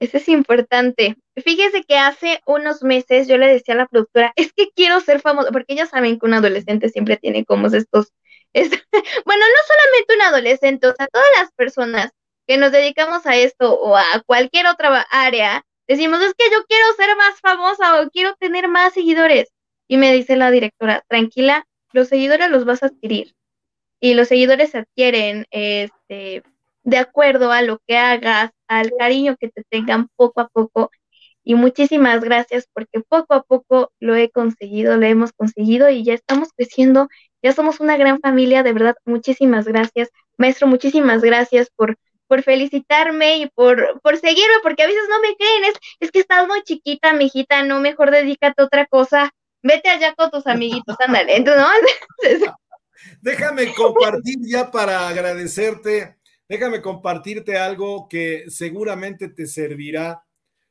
[0.00, 1.16] eso es importante.
[1.36, 5.20] Fíjese que hace unos meses yo le decía a la productora, es que quiero ser
[5.20, 8.12] famoso, porque ya saben que un adolescente siempre tiene como estos,
[8.54, 12.10] bueno, no solamente un adolescente, o sea, todas las personas
[12.46, 16.84] que nos dedicamos a esto o a cualquier otra área, decimos, es que yo quiero
[16.96, 19.50] ser más famosa o quiero tener más seguidores.
[19.88, 23.34] Y me dice la directora, tranquila, los seguidores los vas a adquirir.
[24.00, 26.42] Y los seguidores se adquieren este,
[26.84, 30.90] de acuerdo a lo que hagas, al cariño que te tengan poco a poco.
[31.42, 36.14] Y muchísimas gracias porque poco a poco lo he conseguido, lo hemos conseguido y ya
[36.14, 37.08] estamos creciendo,
[37.42, 40.10] ya somos una gran familia, de verdad, muchísimas gracias.
[40.38, 41.96] Maestro, muchísimas gracias por,
[42.28, 46.20] por felicitarme y por, por seguirme, porque a veces no me creen, es, es que
[46.20, 49.30] estás muy chiquita, mi hijita, no, mejor dedícate a otra cosa,
[49.62, 51.66] vete allá con tus amiguitos, ándale, ¿no?
[53.20, 56.16] Déjame compartir ya para agradecerte
[56.54, 60.24] Déjame compartirte algo que seguramente te servirá.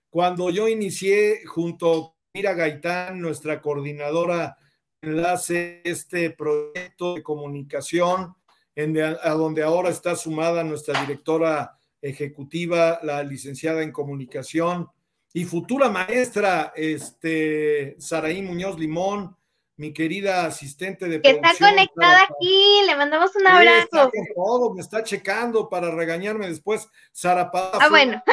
[0.10, 4.56] Cuando yo inicié junto con Mira Gaitán, nuestra coordinadora
[5.02, 8.34] enlace, este proyecto de comunicación,
[8.74, 14.88] en a donde ahora está sumada nuestra directora ejecutiva, la licenciada en comunicación
[15.34, 19.36] y futura maestra, este, Saraí Muñoz Limón,
[19.84, 24.10] mi querida asistente de que está conectada aquí, le mandamos un abrazo.
[24.34, 26.88] todo, me está checando para regañarme después.
[27.12, 27.80] Sara Paz.
[27.82, 28.24] Ah, bueno.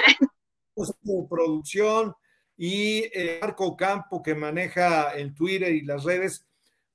[1.29, 2.15] Producción
[2.57, 6.47] y eh, Marco Campo que maneja el Twitter y las redes.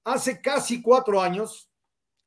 [0.05, 1.69] Hace casi cuatro años,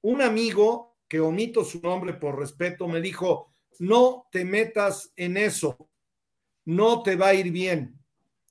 [0.02, 5.88] un amigo que omito su nombre por respeto me dijo: No te metas en eso,
[6.66, 7.98] no te va a ir bien.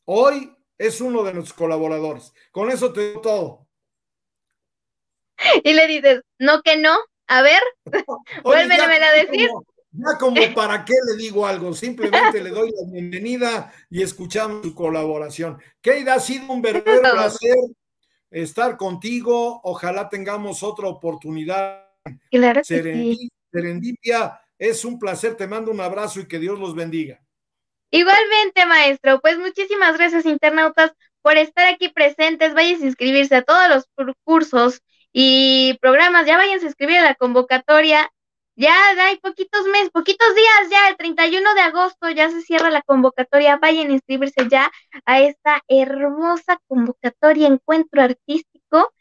[0.06, 2.34] Hoy es uno de nuestros colaboradores.
[2.52, 3.67] Con eso te digo todo.
[5.64, 7.62] Y le dices, no que no, a ver,
[8.44, 9.50] vuélveme a decir.
[9.92, 14.74] ya como para qué le digo algo, simplemente le doy la bienvenida y escuchamos su
[14.74, 15.62] colaboración.
[15.82, 17.56] Keida, ha sido un verdadero placer
[18.32, 19.62] estar contigo.
[19.64, 21.86] Ojalá tengamos otra oportunidad.
[22.32, 23.16] Claro que
[23.52, 27.22] Serendipia, es un placer, te mando un abrazo y que Dios los bendiga.
[27.90, 32.54] Igualmente, maestro, pues muchísimas gracias, internautas, por estar aquí presentes.
[32.54, 34.82] Vayan a inscribirse a todos los cursos
[35.20, 36.28] y programas.
[36.28, 38.12] Ya vayan a inscribir a la convocatoria
[38.58, 38.74] ya
[39.06, 43.58] hay poquitos meses, poquitos días ya, el 31 de agosto ya se cierra la convocatoria.
[43.58, 44.72] Vayan a inscribirse ya
[45.06, 48.92] a esta hermosa convocatoria, encuentro artístico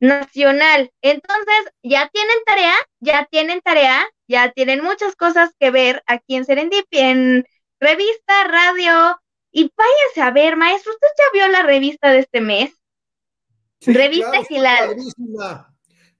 [0.00, 0.90] nacional.
[1.00, 6.44] Entonces, ya tienen tarea, ya tienen tarea, ya tienen muchas cosas que ver aquí en
[6.44, 7.46] Serendipia, en
[7.78, 9.16] revista, radio,
[9.52, 12.77] y váyanse a ver, maestro, ¿usted ya vio la revista de este mes?
[13.80, 14.40] Revista.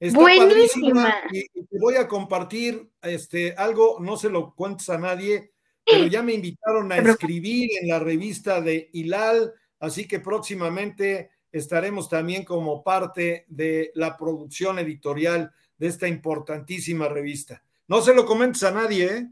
[0.01, 1.23] Está Buenísima.
[1.33, 5.53] Y, te voy a compartir este, algo, no se lo cuentes a nadie,
[5.85, 12.09] pero ya me invitaron a escribir en la revista de Hilal, así que próximamente estaremos
[12.09, 17.63] también como parte de la producción editorial de esta importantísima revista.
[17.89, 19.27] No se lo comentes a nadie, ¿eh?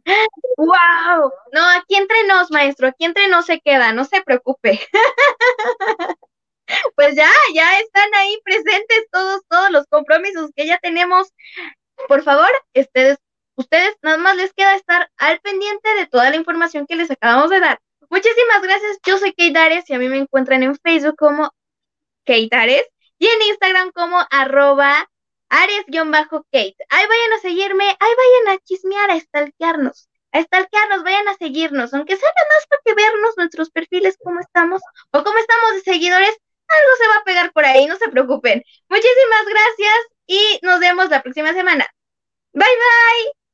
[0.56, 1.30] ¡Wow!
[1.52, 4.80] No, aquí entre nos, maestro, aquí entre nos se queda, no se preocupe.
[6.94, 11.28] pues ya, ya están ahí presentes todos, todos los compromisos que ya tenemos.
[12.08, 13.18] Por favor, ustedes,
[13.56, 17.50] ustedes nada más les queda estar al pendiente de toda la información que les acabamos
[17.50, 17.80] de dar.
[18.10, 18.98] Muchísimas gracias.
[19.04, 21.52] Yo soy Kate Ares y a mí me encuentran en Facebook como
[22.24, 22.86] Kate Ares
[23.18, 25.08] y en Instagram como arroba
[25.48, 26.76] Ares-Kate.
[26.88, 31.94] Ahí vayan a seguirme, ahí vayan a chismear, a stalkearnos, a stalkearnos, vayan a seguirnos,
[31.94, 35.80] aunque sea nada más para que vernos nuestros perfiles, cómo estamos o cómo estamos de
[35.80, 36.36] seguidores,
[36.68, 38.62] algo se va a pegar por ahí, no se preocupen.
[38.88, 39.96] Muchísimas gracias
[40.26, 41.86] y nos vemos la próxima semana.
[42.54, 43.45] Bye bye.